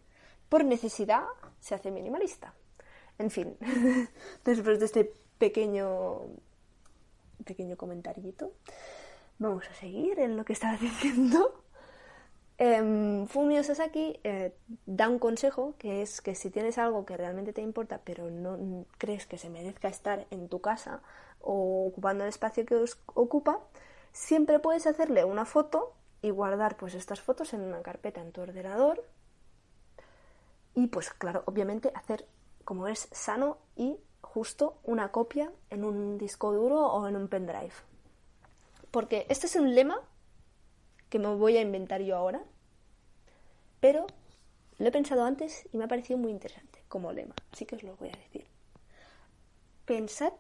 por 0.49 0.63
necesidad, 0.63 1.23
se 1.59 1.75
hace 1.75 1.91
minimalista. 1.91 2.53
En 3.17 3.29
fin, 3.29 3.57
después 4.45 4.79
de 4.79 4.85
este 4.85 5.13
pequeño, 5.37 6.21
pequeño 7.45 7.77
comentarito, 7.77 8.53
vamos 9.39 9.67
a 9.69 9.73
seguir 9.73 10.19
en 10.19 10.37
lo 10.37 10.45
que 10.45 10.53
estaba 10.53 10.77
diciendo. 10.81 11.62
Em, 12.65 13.28
Fumio 13.28 13.62
Sasaki 13.62 14.21
eh, 14.23 14.56
da 14.86 15.10
un 15.10 15.19
consejo 15.19 15.76
que 15.78 16.02
es 16.02 16.21
que 16.21 16.34
si 16.34 16.49
tienes 16.49 16.78
algo 16.78 17.06
que 17.06 17.17
realmente 17.17 17.52
te 17.52 17.62
importa 17.62 17.99
pero 18.06 18.32
no 18.32 18.86
crees 18.97 19.26
que 19.26 19.38
se 19.38 19.49
merezca 19.49 19.89
estar 19.89 20.26
en 20.32 20.47
tu 20.47 20.62
casa 20.62 21.02
o 21.41 21.88
ocupando 21.88 22.23
el 22.23 22.30
espacio 22.30 22.65
que 22.65 22.76
os 22.76 22.97
ocupa, 23.15 23.60
siempre 24.13 24.60
puedes 24.60 24.88
hacerle 24.88 25.26
una 25.26 25.43
foto 25.43 25.93
y 26.21 26.30
guardar 26.30 26.78
pues 26.78 26.95
estas 26.95 27.19
fotos 27.19 27.54
en 27.54 27.60
una 27.60 27.82
carpeta 27.82 28.21
en 28.21 28.32
tu 28.32 28.39
ordenador 28.39 29.04
y 30.73 30.88
pues 30.88 31.10
claro, 31.10 31.43
obviamente 31.47 31.91
hacer 31.93 32.26
como 32.63 32.88
es 32.88 33.10
sano 33.12 33.58
y 33.76 33.97
justo 34.21 34.78
una 34.86 35.12
copia 35.12 35.52
en 35.69 35.84
un 35.84 36.17
disco 36.17 36.54
duro 36.54 36.80
o 36.80 37.10
en 37.10 37.17
un 37.17 37.28
pendrive. 37.28 37.73
Porque 38.89 39.26
este 39.28 39.47
es 39.47 39.58
un 39.58 39.76
lema 39.76 39.99
que 41.10 41.19
me 41.19 41.28
voy 41.28 41.58
a 41.58 41.62
inventar 41.62 42.02
yo 42.02 42.15
ahora, 42.15 42.41
pero 43.84 44.08
lo 44.78 44.88
he 44.88 44.91
pensado 44.93 45.26
antes 45.26 45.67
y 45.74 45.78
me 45.78 45.84
ha 45.84 45.89
parecido 45.89 46.17
muy 46.17 46.32
interesante 46.32 46.82
como 46.88 47.12
lema, 47.12 47.36
así 47.52 47.65
que 47.65 47.76
os 47.76 47.84
lo 47.84 47.98
voy 47.98 48.08
a 48.08 48.17
decir. 48.17 48.46
Pensad 49.84 50.32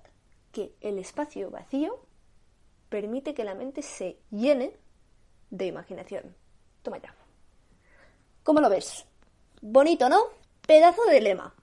que 0.53 0.73
el 0.79 0.97
espacio 0.97 1.51
vacío 1.51 2.05
permite 2.87 3.33
que 3.33 3.43
la 3.43 3.53
mente 3.53 3.81
se 3.81 4.17
llene 4.31 4.71
de 5.49 5.65
imaginación. 5.65 6.33
Toma 6.83 6.99
ya. 6.99 7.13
¿Cómo 8.43 8.61
lo 8.61 8.69
ves? 8.69 9.05
Bonito, 9.61 10.07
¿no? 10.07 10.21
Pedazo 10.65 11.03
de 11.07 11.19
lema. 11.19 11.53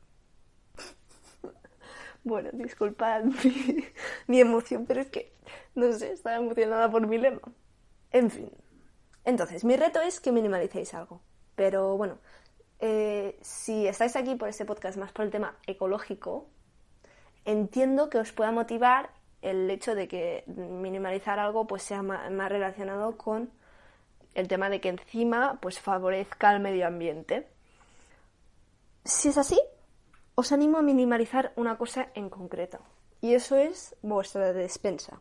bueno, 2.24 2.50
disculpad 2.52 3.22
mi, 3.24 3.86
mi 4.26 4.40
emoción, 4.40 4.84
pero 4.84 5.00
es 5.00 5.08
que, 5.08 5.32
no 5.74 5.90
sé, 5.94 6.12
estaba 6.12 6.36
emocionada 6.36 6.90
por 6.90 7.06
mi 7.06 7.16
lema. 7.16 7.40
En 8.10 8.30
fin. 8.30 8.50
Entonces, 9.24 9.64
mi 9.64 9.76
reto 9.76 10.02
es 10.02 10.20
que 10.20 10.30
minimalicéis 10.30 10.92
algo. 10.92 11.22
Pero 11.60 11.94
bueno, 11.98 12.16
eh, 12.78 13.38
si 13.42 13.86
estáis 13.86 14.16
aquí 14.16 14.34
por 14.34 14.48
este 14.48 14.64
podcast 14.64 14.96
más 14.96 15.12
por 15.12 15.26
el 15.26 15.30
tema 15.30 15.58
ecológico, 15.66 16.46
entiendo 17.44 18.08
que 18.08 18.16
os 18.16 18.32
pueda 18.32 18.50
motivar 18.50 19.10
el 19.42 19.68
hecho 19.68 19.94
de 19.94 20.08
que 20.08 20.42
minimalizar 20.46 21.38
algo 21.38 21.66
pues 21.66 21.82
sea 21.82 22.00
más, 22.02 22.30
relacionado 22.48 23.18
con 23.18 23.50
el 24.32 24.48
tema 24.48 24.70
de 24.70 24.80
que 24.80 24.88
encima 24.88 25.58
pues 25.60 25.78
favorezca 25.78 26.48
al 26.48 26.60
medio 26.60 26.86
ambiente. 26.86 27.46
Si 29.04 29.28
es 29.28 29.36
así, 29.36 29.60
os 30.36 30.52
animo 30.52 30.78
a 30.78 30.82
minimalizar 30.82 31.52
una 31.56 31.76
cosa 31.76 32.08
en 32.14 32.30
concreto, 32.30 32.78
y 33.20 33.34
eso 33.34 33.58
es 33.58 33.94
vuestra 34.00 34.54
despensa. 34.54 35.20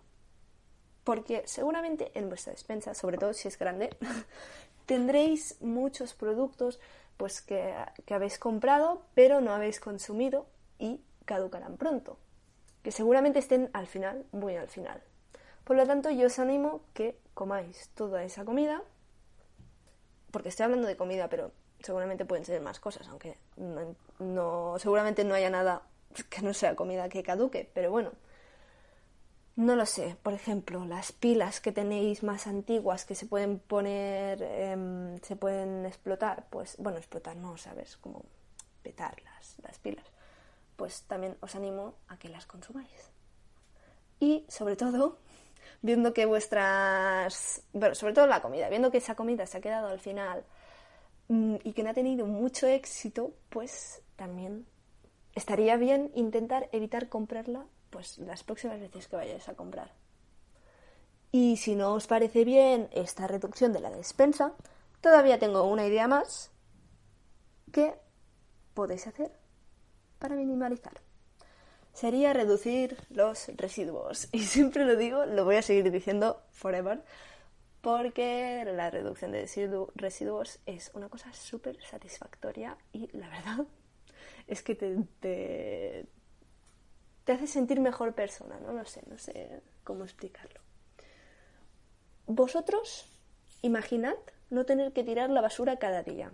Porque 1.04 1.44
seguramente 1.46 2.12
en 2.14 2.30
vuestra 2.30 2.54
despensa, 2.54 2.94
sobre 2.94 3.18
todo 3.18 3.34
si 3.34 3.48
es 3.48 3.58
grande, 3.58 3.90
tendréis 4.86 5.60
muchos 5.62 6.14
productos 6.14 6.80
pues 7.18 7.42
que, 7.42 7.74
habéis 8.10 8.40
comprado 8.40 9.02
pero 9.14 9.42
no 9.42 9.54
habéis 9.54 9.80
consumido 9.80 10.46
y 10.78 11.02
caducarán 11.26 11.78
pronto. 11.78 12.18
Que 12.84 12.92
seguramente 12.92 13.40
estén 13.40 13.70
al 13.74 13.88
final, 13.88 14.26
muy 14.32 14.56
al 14.56 14.70
final. 14.70 15.04
Por 15.66 15.76
lo 15.76 15.86
tanto, 15.86 16.10
yo 16.10 16.28
os 16.28 16.40
animo 16.40 16.82
que 16.94 17.18
comáis 17.34 17.90
toda 17.90 18.24
esa 18.24 18.46
comida, 18.46 18.82
porque 20.32 20.50
estoy 20.50 20.64
hablando 20.64 20.88
de 20.88 20.96
comida, 20.96 21.28
pero 21.28 21.52
seguramente 21.82 22.26
pueden 22.26 22.46
ser 22.46 22.62
más 22.62 22.80
cosas, 22.80 23.08
aunque 23.10 23.38
no, 23.58 24.80
seguramente 24.80 25.24
no 25.24 25.36
haya 25.36 25.50
nada 25.50 25.84
que 26.30 26.42
no 26.42 26.54
sea 26.54 26.76
comida 26.76 27.10
que 27.10 27.22
caduque, 27.22 27.70
pero 27.74 27.92
bueno, 27.92 28.12
no 29.60 29.76
lo 29.76 29.86
sé. 29.86 30.16
Por 30.24 30.34
ejemplo, 30.34 30.86
las 30.86 31.12
pilas 31.12 31.60
que 31.60 31.74
tenéis 31.74 32.24
más 32.24 32.48
antiguas 32.48 33.04
que 33.04 33.14
se 33.14 33.26
pueden 33.26 33.60
poner, 33.60 34.42
em, 34.42 35.20
se 35.20 35.36
pueden 35.36 35.86
explotar, 35.86 36.46
pues 36.50 36.78
bueno, 36.78 36.98
explotar 36.98 37.36
no, 37.36 37.58
¿sabes? 37.58 37.98
Como 37.98 38.24
petar 38.82 39.22
las, 39.24 39.58
las 39.62 39.78
pilas. 39.80 40.06
Pues 40.78 41.04
también 41.04 41.36
os 41.42 41.56
animo 41.56 41.96
a 42.08 42.18
que 42.18 42.30
las 42.30 42.46
consumáis. 42.46 43.12
Y 44.22 44.46
sobre 44.48 44.78
todo, 44.78 45.18
viendo 45.82 46.14
que 46.14 46.26
vuestras, 46.26 47.62
bueno, 47.74 47.96
sobre 47.96 48.14
todo 48.14 48.28
la 48.28 48.42
comida, 48.42 48.70
viendo 48.70 48.92
que 48.92 49.00
esa 49.00 49.16
comida 49.16 49.46
se 49.46 49.58
ha 49.58 49.62
quedado 49.62 49.90
al 49.90 50.00
final 50.00 50.46
mm, 51.28 51.56
y 51.66 51.74
que 51.74 51.84
no 51.84 51.90
ha 51.90 51.94
tenido 51.94 52.26
mucho 52.28 52.66
éxito, 52.66 53.34
pues 53.50 54.02
también 54.16 54.66
estaría 55.36 55.76
bien 55.76 56.12
intentar 56.16 56.70
evitar 56.72 57.10
comprarla 57.10 57.66
pues 57.90 58.18
las 58.20 58.44
próximas 58.44 58.80
veces 58.80 59.08
que 59.08 59.16
vayáis 59.16 59.48
a 59.50 59.56
comprar. 59.56 59.94
Y 61.32 61.58
si 61.58 61.76
no 61.76 61.94
os 61.94 62.08
parece 62.08 62.44
bien 62.44 62.90
esta 62.92 63.28
reducción 63.28 63.72
de 63.74 63.80
la 63.80 63.92
despensa, 63.92 64.54
todavía 65.02 65.40
tengo 65.40 65.64
una 65.64 65.86
idea 65.86 66.08
más 66.08 66.52
que 67.72 67.94
podéis 68.74 69.06
hacer 69.08 69.32
para 70.18 70.36
minimalizar 70.36 71.02
sería 72.00 72.32
reducir 72.32 72.98
los 73.10 73.50
residuos. 73.58 74.30
Y 74.32 74.40
siempre 74.40 74.86
lo 74.86 74.96
digo, 74.96 75.26
lo 75.26 75.44
voy 75.44 75.58
a 75.58 75.62
seguir 75.62 75.92
diciendo 75.92 76.42
forever, 76.52 77.04
porque 77.82 78.64
la 78.66 78.90
reducción 78.90 79.32
de 79.32 79.48
residuos 79.96 80.60
es 80.66 80.92
una 80.94 81.10
cosa 81.10 81.32
súper 81.34 81.78
satisfactoria 81.84 82.78
y 82.94 83.10
la 83.18 83.30
verdad 83.36 83.66
es 84.48 84.64
que 84.64 84.76
te, 84.76 84.96
te, 85.20 85.89
te, 87.30 87.34
hace 87.36 87.46
sentir 87.46 87.80
mejor 87.80 88.14
persona, 88.14 88.60
¿no? 88.60 88.74
No 88.74 88.86
sé, 88.86 89.04
no 89.08 89.20
sé 89.20 89.62
cómo 89.84 90.04
explicarlo. 90.04 90.60
Vosotros 92.26 93.08
imaginad 93.62 94.16
no 94.50 94.66
tener 94.66 94.94
que 94.94 95.04
tirar 95.04 95.30
la 95.30 95.42
basura 95.42 95.78
cada 95.78 96.02
día. 96.02 96.32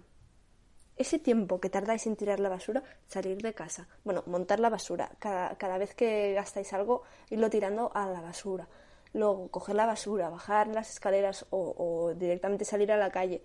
Ese 0.96 1.20
tiempo 1.20 1.60
que 1.60 1.70
tardáis 1.70 2.08
en 2.08 2.16
tirar 2.16 2.40
la 2.40 2.48
basura, 2.48 2.82
salir 3.08 3.42
de 3.42 3.54
casa, 3.54 3.90
bueno, 4.06 4.24
montar 4.26 4.62
la 4.62 4.70
basura, 4.70 5.12
cada, 5.20 5.58
cada 5.58 5.78
vez 5.78 5.94
que 5.94 6.34
gastáis 6.34 6.72
algo, 6.72 7.04
irlo 7.30 7.50
tirando 7.50 7.92
a 7.94 8.08
la 8.08 8.22
basura, 8.22 8.70
luego 9.12 9.50
coger 9.50 9.76
la 9.76 9.86
basura, 9.86 10.30
bajar 10.30 10.68
las 10.70 10.90
escaleras 10.92 11.46
o, 11.50 12.14
directamente 12.16 12.64
salir 12.64 12.94
a 12.94 12.98
la 12.98 13.12
calle, 13.12 13.44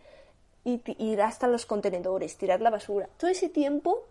y 0.62 0.80
ir 0.98 1.20
hasta 1.22 1.48
los 1.48 1.66
contenedores, 1.66 2.36
tirar 2.36 2.60
la 2.60 2.70
basura, 2.70 3.08
todo 3.16 3.28
ese 3.28 3.48
tiempo 3.48 4.06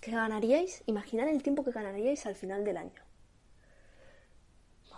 que 0.00 0.10
ganaríais, 0.10 0.82
imaginad 0.86 1.28
el 1.28 1.42
tiempo 1.42 1.64
que 1.64 1.72
ganaríais 1.72 2.26
al 2.26 2.34
final 2.34 2.64
del 2.64 2.78
año. 2.78 3.02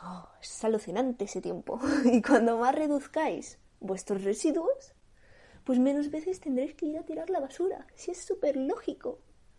Oh, 0.04 0.28
es 0.40 0.64
alucinante 0.64 1.24
ese 1.24 1.40
tiempo. 1.40 1.80
y 2.04 2.22
cuando 2.22 2.58
más 2.58 2.74
reduzcáis 2.74 3.58
vuestros 3.80 4.24
residuos, 4.24 4.94
pues 5.64 5.78
menos 5.78 6.10
veces 6.10 6.40
tendréis 6.40 6.74
que 6.74 6.86
ir 6.86 6.98
a 6.98 7.04
tirar 7.04 7.30
la 7.30 7.40
basura. 7.40 7.86
Si 7.94 8.10
es 8.10 8.18
súper 8.18 8.56
lógico. 8.56 9.18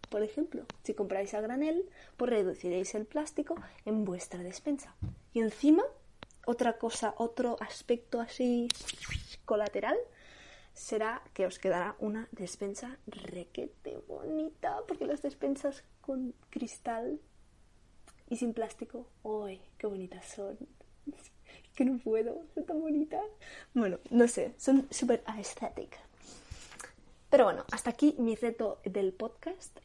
Por 0.09 0.21
ejemplo, 0.21 0.65
si 0.83 0.93
compráis 0.93 1.33
a 1.33 1.41
granel, 1.41 1.89
pues 2.17 2.29
reduciréis 2.29 2.93
el 2.93 3.05
plástico 3.05 3.55
en 3.85 4.05
vuestra 4.05 4.43
despensa. 4.43 4.95
Y 5.33 5.39
encima, 5.39 5.83
otra 6.45 6.77
cosa, 6.77 7.15
otro 7.17 7.57
aspecto 7.59 8.21
así 8.21 8.67
colateral, 9.45 9.97
será 10.73 11.21
que 11.33 11.45
os 11.45 11.59
quedará 11.59 11.95
una 11.99 12.27
despensa 12.31 12.97
requete 13.07 13.97
bonita, 14.07 14.81
porque 14.87 15.05
las 15.05 15.21
despensas 15.21 15.83
con 16.01 16.33
cristal 16.49 17.19
y 18.29 18.37
sin 18.37 18.53
plástico, 18.53 19.07
¡ay, 19.23 19.61
qué 19.77 19.87
bonitas 19.87 20.25
son! 20.27 20.57
que 21.75 21.85
no 21.85 21.99
puedo, 21.99 22.43
son 22.53 22.65
tan 22.65 22.81
bonitas. 22.81 23.25
Bueno, 23.73 23.99
no 24.09 24.27
sé, 24.27 24.53
son 24.57 24.87
súper 24.89 25.23
aesthetic. 25.25 25.97
Pero 27.29 27.45
bueno, 27.45 27.65
hasta 27.71 27.89
aquí 27.89 28.15
mi 28.19 28.35
reto 28.35 28.79
del 28.85 29.13
podcast 29.13 29.79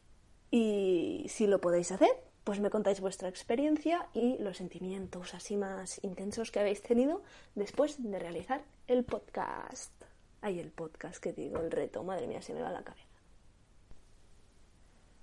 y 0.50 1.26
si 1.28 1.46
lo 1.46 1.60
podéis 1.60 1.92
hacer, 1.92 2.10
pues 2.44 2.60
me 2.60 2.70
contáis 2.70 3.00
vuestra 3.00 3.28
experiencia 3.28 4.08
y 4.14 4.38
los 4.38 4.56
sentimientos 4.56 5.34
así 5.34 5.56
más 5.56 6.02
intensos 6.02 6.50
que 6.50 6.60
habéis 6.60 6.82
tenido 6.82 7.22
después 7.54 8.02
de 8.02 8.18
realizar 8.18 8.62
el 8.86 9.04
podcast. 9.04 9.92
Ay, 10.40 10.60
el 10.60 10.70
podcast 10.70 11.18
que 11.22 11.32
digo, 11.32 11.58
el 11.58 11.70
reto, 11.70 12.04
madre 12.04 12.26
mía, 12.26 12.42
se 12.42 12.54
me 12.54 12.62
va 12.62 12.70
la 12.70 12.82
cabeza. 12.82 13.06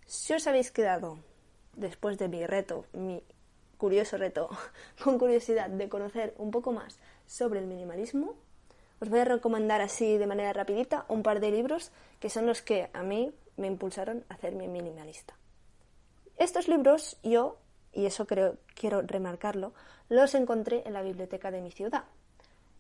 Si 0.06 0.34
os 0.34 0.45
habéis 0.45 0.71
quedado 0.71 1.19
después 1.75 2.17
de 2.17 2.28
mi 2.28 2.45
reto, 2.45 2.86
mi 2.93 3.23
curioso 3.78 4.17
reto, 4.17 4.49
con 5.04 5.17
curiosidad 5.17 5.69
de 5.69 5.89
conocer 5.89 6.34
un 6.38 6.51
poco 6.51 6.71
más 6.71 6.99
sobre 7.25 7.60
el 7.60 7.65
minimalismo, 7.65 8.36
os 8.99 9.10
voy 9.10 9.19
a 9.19 9.25
recomendar 9.25 9.82
así 9.82 10.17
de 10.17 10.28
manera 10.28 10.54
rapidita 10.54 11.06
un 11.10 11.23
par 11.23 11.39
de 11.39 11.51
libros 11.51 11.91
que 12.19 12.30
son 12.30 12.45
los 12.45 12.62
que 12.62 12.89
a 12.93 13.04
mí 13.04 13.34
me 13.58 13.67
impulsaron 13.67 14.23
a 14.30 14.36
hacerme 14.36 14.67
minimalista. 14.67 15.36
Estos 16.38 16.67
libros 16.67 17.17
yo, 17.23 17.58
y 17.93 18.06
eso 18.06 18.28
creo, 18.28 18.58
quiero 18.73 19.01
remarcarlo, 19.01 19.73
los 20.10 20.36
encontré 20.36 20.84
en 20.86 20.93
la 20.93 21.01
biblioteca 21.01 21.51
de 21.51 21.62
mi 21.62 21.71
ciudad. 21.71 22.04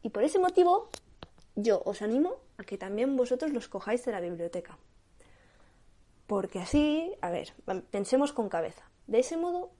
Y 0.03 0.09
por 0.09 0.23
ese 0.23 0.39
motivo 0.39 0.89
yo 1.55 1.81
os 1.85 2.01
animo 2.01 2.35
a 2.57 2.63
que 2.63 2.77
también 2.77 3.15
vosotros 3.15 3.51
los 3.51 3.67
cojáis 3.67 4.05
de 4.05 4.11
la 4.11 4.21
biblioteca. 4.21 4.77
Porque 6.27 6.59
así, 6.59 7.13
a 7.21 7.29
ver, 7.29 7.53
pensemos 7.91 8.33
con 8.33 8.49
cabeza. 8.49 8.89
De 9.07 9.19
ese 9.19 9.37
modo 9.37 9.71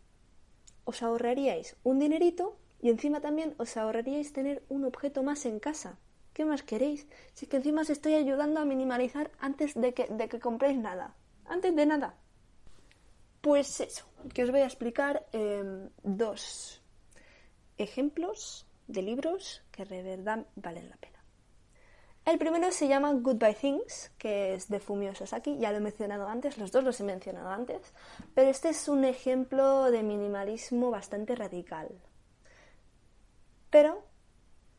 os 0.85 1.01
ahorraríais 1.01 1.75
un 1.83 1.99
dinerito 1.99 2.57
y 2.81 2.89
encima 2.89 3.19
también 3.19 3.55
os 3.57 3.75
ahorraríais 3.77 4.31
tener 4.33 4.63
un 4.69 4.85
objeto 4.85 5.23
más 5.23 5.45
en 5.45 5.59
casa. 5.59 5.97
¿Qué 6.33 6.45
más 6.45 6.63
queréis? 6.63 7.07
Si 7.33 7.45
es 7.45 7.49
que 7.49 7.57
encima 7.57 7.81
os 7.81 7.89
estoy 7.89 8.13
ayudando 8.13 8.59
a 8.59 8.65
minimalizar 8.65 9.31
antes 9.39 9.73
de 9.73 9.93
que, 9.93 10.05
de 10.07 10.27
que 10.27 10.39
compréis 10.39 10.77
nada. 10.77 11.15
Antes 11.45 11.75
de 11.75 11.85
nada. 11.85 12.15
Pues 13.41 13.79
eso, 13.79 14.05
que 14.33 14.43
os 14.43 14.51
voy 14.51 14.61
a 14.61 14.65
explicar 14.65 15.25
em, 15.31 15.89
dos 16.03 16.81
ejemplos 17.77 18.65
de 18.87 19.01
libros 19.01 19.63
que 19.71 19.85
de 19.85 20.03
verdad 20.03 20.45
valen 20.55 20.89
la 20.89 20.97
pena. 20.97 21.14
El 22.25 22.39
primero 22.39 22.71
se 22.71 22.87
llama 22.87 23.13
Goodbye 23.13 23.53
Things, 23.53 24.11
que 24.17 24.55
es 24.55 24.67
de 24.67 24.79
Fumio 24.79 25.13
Sasaki, 25.13 25.59
ya 25.59 25.69
lo 25.69 25.77
he 25.77 25.79
mencionado 25.79 26.27
antes, 26.27 26.57
los 26.57 26.71
dos 26.71 26.83
los 26.83 26.99
he 26.99 27.03
mencionado 27.03 27.49
antes, 27.49 27.93
pero 28.33 28.49
este 28.49 28.69
es 28.69 28.87
un 28.87 29.05
ejemplo 29.05 29.91
de 29.91 30.01
minimalismo 30.01 30.89
bastante 30.89 31.35
radical. 31.35 31.87
Pero, 33.69 34.03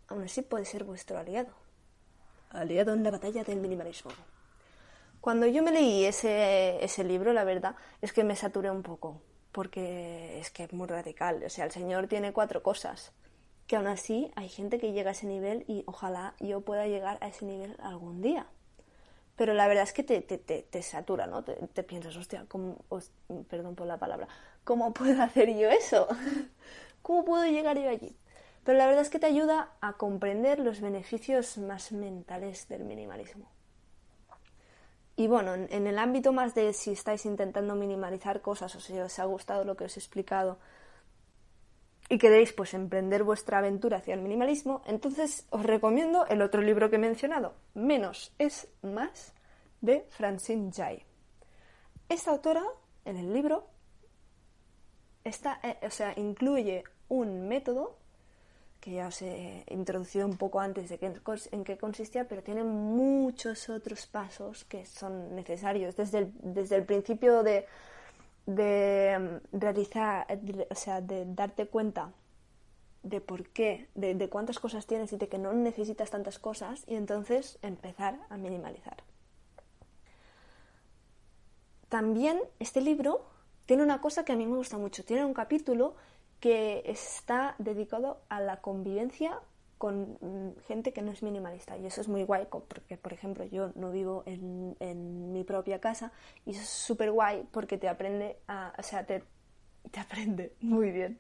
aún 0.09 0.25
así 0.25 0.43
puede 0.43 0.65
ser 0.65 0.83
vuestro 0.83 1.19
aliado. 1.19 1.55
Aliado 2.51 2.95
en 2.95 3.05
la 3.05 3.13
batalla 3.13 3.45
del 3.45 3.61
minimalismo. 3.61 4.11
Cuando 5.21 5.47
yo 5.47 5.63
me 5.63 5.71
leí 5.71 6.05
ese, 6.05 6.83
ese 6.85 7.05
libro, 7.05 7.33
la 7.33 7.45
verdad, 7.45 7.77
es 8.03 8.13
que 8.13 8.25
me 8.25 8.35
saturé 8.35 8.73
un 8.73 8.83
poco, 8.83 9.23
porque 9.53 10.41
es 10.41 10.51
que 10.51 10.65
es 10.65 10.73
muy 10.73 10.89
radical. 10.89 11.45
O 11.45 11.49
sea, 11.49 11.65
el 11.67 11.71
señor 11.71 12.09
tiene 12.09 12.33
cuatro 12.33 12.65
cosas 12.65 13.13
que 13.67 13.77
aún 13.77 13.87
así 13.87 14.31
hay 14.37 14.49
gente 14.49 14.79
que 14.79 14.93
llega 14.93 15.11
a 15.11 15.13
ese 15.13 15.27
nivel 15.27 15.65
y 15.67 15.83
ojalá 15.87 16.35
yo 16.41 16.61
pueda 16.61 16.87
llegar 16.87 17.19
a 17.21 17.29
ese 17.29 17.45
nivel 17.45 17.77
algún 17.81 18.23
día. 18.23 18.47
Pero 19.37 19.53
la 19.53 19.67
verdad 19.67 19.85
es 19.85 19.93
que 19.93 20.03
te, 20.03 20.23
te, 20.23 20.39
te, 20.39 20.83
satura, 20.83 21.27
¿no? 21.27 21.45
Te, 21.45 21.83
piensas, 21.83 22.17
hostia, 22.17 22.47
¿cómo, 22.49 22.79
perdón 23.49 23.75
por 23.75 23.87
la 23.87 23.99
palabra, 23.99 24.29
¿cómo 24.65 24.95
puedo 24.95 25.23
hacer 25.23 25.55
yo 25.55 25.69
eso? 25.69 26.09
¿Cómo 27.03 27.25
puedo 27.25 27.45
llegar 27.45 27.79
yo 27.79 27.91
allí? 27.91 28.17
Pero 28.65 28.79
la 28.79 28.87
verdad 28.87 29.03
es 29.03 29.11
que 29.11 29.19
te 29.19 29.27
ayuda 29.27 29.71
a 29.81 29.93
comprender 29.93 30.59
los 30.59 30.81
beneficios 30.81 31.59
más 31.59 31.93
mentales 31.93 32.69
del 32.69 32.85
minimalismo. 32.85 33.49
Y 35.15 35.29
bueno, 35.29 35.55
en 35.55 35.87
el 35.87 35.99
ámbito 35.99 36.33
más 36.33 36.55
de 36.55 36.73
si 36.73 36.93
estáis 36.93 37.25
intentando 37.25 37.75
minimalizar 37.75 38.43
cosas 38.43 38.75
o 38.75 38.81
si 38.81 38.99
os 38.99 39.19
ha 39.19 39.25
gustado 39.25 39.65
lo 39.65 39.77
que 39.77 39.85
os 39.85 39.97
he 39.97 40.01
explicado, 40.01 40.59
y 42.09 42.19
queréis 42.19 42.53
pues 42.53 42.75
emprender 42.75 43.25
vuestra 43.25 43.59
aventura 43.59 43.99
hacia 43.99 44.15
el 44.15 44.21
minimalismo, 44.21 44.83
entonces 44.87 45.47
os 45.51 45.63
recomiendo 45.65 46.27
el 46.27 46.43
otro 46.43 46.63
libro 46.63 46.91
que 46.91 46.97
he 46.97 47.01
mencionado, 47.01 47.55
Menos 47.75 48.33
es 48.39 48.69
más, 48.83 49.35
de 49.81 50.07
Francine 50.11 50.71
Jay. 50.75 51.03
Esta 52.09 52.31
autora 52.31 52.63
en 53.05 53.17
el 53.17 53.33
libro 53.33 53.67
está, 55.25 55.61
eh, 55.63 55.79
o 55.83 55.91
sea, 55.91 56.15
incluye 56.17 56.85
un 57.09 57.49
método 57.49 57.99
que 58.81 58.93
ya 58.93 59.09
os 59.09 59.21
he 59.23 59.65
introducido 59.69 60.27
un 60.27 60.37
poco 60.37 60.61
antes 60.61 60.89
de 60.89 60.99
en 61.51 61.65
qué 61.65 61.77
consistía, 61.77 62.29
pero 62.29 62.43
tiene 62.43 62.63
muchos 62.63 63.69
otros 63.69 64.07
pasos 64.07 64.65
que 64.65 64.87
son 64.87 65.35
necesarios 65.35 65.97
desde 65.97 66.31
desde 66.41 66.77
el 66.77 66.85
principio 66.85 67.43
de, 67.43 67.67
de 68.47 69.41
mm, 69.53 69.59
realizar, 69.59 70.27
o 70.71 70.75
sea, 70.75 71.01
de 71.01 71.25
darte 71.27 71.67
cuenta 71.67 72.13
de 73.03 73.21
por 73.21 73.49
qué, 73.51 73.89
de, 73.95 74.15
de, 74.15 74.29
cuántas 74.29 74.59
cosas 74.59 74.87
tienes 74.87 75.13
y 75.13 75.17
de 75.17 75.29
que 75.29 75.39
no 75.39 75.53
necesitas 75.53 76.11
tantas 76.11 76.39
cosas 76.39 76.83
y 76.89 76.97
entonces 76.97 77.59
empezar 77.63 78.19
a 78.31 78.37
minimalizar. 78.37 78.97
También 81.89 82.41
este 82.59 82.81
libro 82.81 83.25
tiene 83.67 83.83
una 83.83 84.01
cosa 84.01 84.25
que 84.25 84.33
a 84.33 84.37
mí 84.37 84.47
me 84.47 84.57
gusta 84.57 84.77
mucho. 84.79 85.05
Tiene 85.05 85.25
un 85.25 85.35
capítulo 85.35 85.95
que 86.41 86.83
está 86.85 87.55
dedicado 87.59 88.21
a 88.29 88.41
la 88.41 88.61
convivencia 88.61 89.41
con 89.79 90.19
mm, 90.21 90.61
gente 90.67 90.93
que 90.93 91.03
no 91.03 91.11
es 91.11 91.23
minimalista. 91.23 91.77
Y 91.77 91.87
eso 91.87 92.01
es 92.01 92.09
muy 92.09 92.25
guay, 92.25 92.47
porque, 92.51 92.97
por 92.97 93.13
ejemplo, 93.13 93.45
yo 93.45 93.73
no 93.75 93.91
vivo 93.91 94.23
en, 94.27 95.33
mi 95.33 95.45
propia 95.45 95.81
casa 95.81 96.13
y 96.45 96.51
eso 96.51 96.63
es 96.63 96.69
súper 96.69 97.11
guay 97.11 97.47
porque 97.51 97.77
te 97.77 97.89
aprende 97.89 98.39
a, 98.49 98.73
o 98.79 98.83
sea, 98.83 99.05
te, 99.05 99.23
te 99.91 100.01
aprende 100.01 100.55
muy 100.61 100.91
bien. 100.91 101.19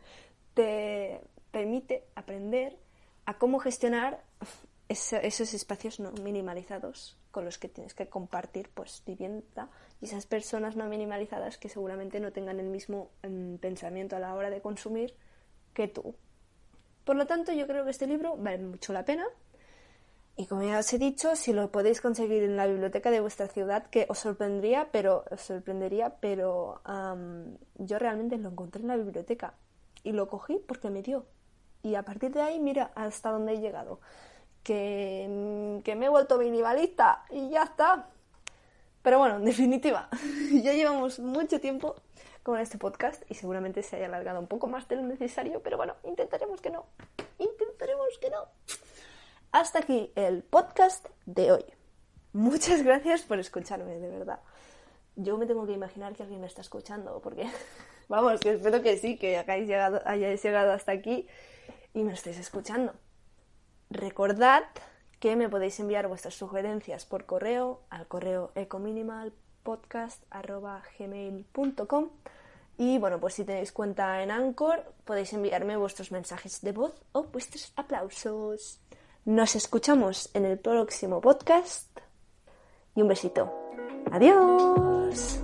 Te 0.55 1.21
permite 1.51 2.05
aprender 2.14 2.79
a 3.27 3.35
cómo 3.38 3.59
gestionar 3.59 4.23
esos 4.88 5.55
espacios 5.55 6.01
no 6.01 6.12
minimalizados 6.12 7.16
con 7.31 7.45
los 7.45 7.59
que 7.59 7.69
tienes 7.69 7.92
que 7.92 8.09
compartir 8.09 8.71
pues 8.73 9.03
vivienda 9.05 9.69
y 10.01 10.07
esas 10.07 10.27
personas 10.27 10.77
no 10.77 10.88
minimalizadas 10.88 11.59
que 11.59 11.69
seguramente 11.69 12.21
no 12.21 12.33
tengan 12.33 12.61
el 12.61 12.66
mismo 12.66 13.11
em, 13.23 13.59
pensamiento 13.59 14.16
a 14.16 14.21
la 14.21 14.35
hora 14.35 14.49
de 14.49 14.62
consumir 14.62 15.14
que 15.75 15.88
tú. 15.88 16.14
Por 17.07 17.14
lo 17.14 17.27
tanto, 17.27 17.53
yo 17.53 17.69
creo 17.69 17.85
que 17.85 17.92
este 17.92 18.09
libro 18.09 18.37
vale 18.37 18.59
mucho 18.59 18.92
la 18.92 19.05
pena. 19.05 19.25
Y 20.37 20.47
como 20.47 20.64
ya 20.64 20.81
os 20.81 20.92
he 20.92 20.99
dicho, 20.99 21.37
si 21.37 21.53
lo 21.53 21.71
podéis 21.71 22.01
conseguir 22.01 22.42
en 22.42 22.57
la 22.57 22.66
biblioteca 22.66 23.12
de 23.12 23.21
vuestra 23.21 23.47
ciudad, 23.47 23.87
que 23.87 24.07
os 24.09 24.19
sorprendería, 24.19 24.88
pero 24.90 25.25
os 25.31 25.40
sorprendería, 25.40 26.16
pero 26.21 26.83
yo 27.77 27.99
realmente 28.01 28.37
lo 28.38 28.49
encontré 28.51 28.83
en 28.83 28.88
la 28.88 28.97
biblioteca 28.97 29.55
y 30.03 30.11
lo 30.11 30.27
cogí 30.27 30.59
porque 30.66 30.90
me 30.90 31.03
dio. 31.03 31.27
Y 31.85 31.95
a 31.95 32.03
partir 32.03 32.33
de 32.33 32.42
ahí, 32.42 32.59
mira 32.59 32.90
hasta 32.97 33.31
dónde 33.31 33.53
he 33.53 33.61
llegado 33.61 34.01
que, 34.64 35.27
me 35.97 36.07
he 36.07 36.09
vuelto 36.09 36.38
minimalista 36.38 37.25
y 37.31 37.51
ya 37.51 37.62
está. 37.62 38.09
Pero 39.01 39.21
bueno, 39.21 39.37
en 39.37 39.45
definitiva, 39.45 40.09
ya 40.53 40.73
llevamos 40.73 41.21
mucho 41.21 41.61
tiempo 41.61 41.95
con 42.47 42.61
este 42.61 42.79
podcast 42.79 43.29
y 43.29 43.35
seguramente 43.35 43.83
se 43.83 43.97
haya 43.97 44.07
alargado 44.07 44.39
un 44.39 44.47
poco 44.47 44.69
más 44.69 44.87
de 44.87 44.95
lo 44.95 45.03
necesario, 45.03 45.63
pero 45.65 45.77
bueno, 45.77 45.97
intentaremos 46.05 46.61
que 46.61 46.71
no. 46.71 46.87
Intentaremos 47.41 48.07
que 48.21 48.31
no. 48.31 48.45
Hasta 49.51 49.81
aquí 49.81 50.13
el 50.15 50.45
podcast 50.45 51.09
de 51.25 51.51
hoy. 51.51 51.65
Muchas 52.33 52.85
gracias 52.85 53.23
por 53.23 53.41
escucharme, 53.41 53.99
de 53.99 54.09
verdad. 54.09 54.39
Yo 55.17 55.37
me 55.39 55.47
tengo 55.47 55.67
que 55.67 55.73
imaginar 55.73 56.15
que 56.15 56.23
alguien 56.23 56.41
me 56.41 56.47
está 56.47 56.61
escuchando, 56.61 57.21
porque, 57.21 57.51
vamos, 58.09 58.39
que 58.39 58.53
espero 58.53 58.81
que 58.81 58.97
sí, 58.97 59.19
que 59.19 59.39
hayáis 59.39 59.67
llegado, 59.67 60.01
hayáis 60.05 60.41
llegado 60.41 60.71
hasta 60.71 60.93
aquí 60.93 61.27
y 61.95 62.05
me 62.05 62.13
estéis 62.13 62.39
escuchando. 62.39 62.95
Recordad 63.91 64.63
que 65.19 65.35
me 65.35 65.49
podéis 65.49 65.81
enviar 65.81 66.07
vuestras 66.07 66.35
sugerencias 66.35 67.07
por 67.07 67.27
correo 67.27 67.83
al 67.91 68.07
correo 68.07 68.53
ecominimalpodcast.gmail.com 69.67 72.09
y 72.79 72.99
bueno, 72.99 73.19
pues 73.19 73.35
si 73.35 73.45
tenéis 73.45 73.73
cuenta 73.73 74.23
en 74.23 74.31
Anchor 74.31 74.85
podéis 75.05 75.33
enviarme 75.33 75.77
vuestros 75.77 76.13
mensajes 76.13 76.61
de 76.61 76.73
voz 76.73 76.95
o 77.13 77.25
vuestros 77.25 77.73
aplausos. 77.77 78.81
Nos 79.25 79.57
escuchamos 79.57 80.31
en 80.35 80.45
el 80.45 80.59
próximo 80.59 81.21
podcast 81.21 81.99
y 82.95 83.03
un 83.03 83.09
besito. 83.09 83.53
Adiós. 84.13 85.41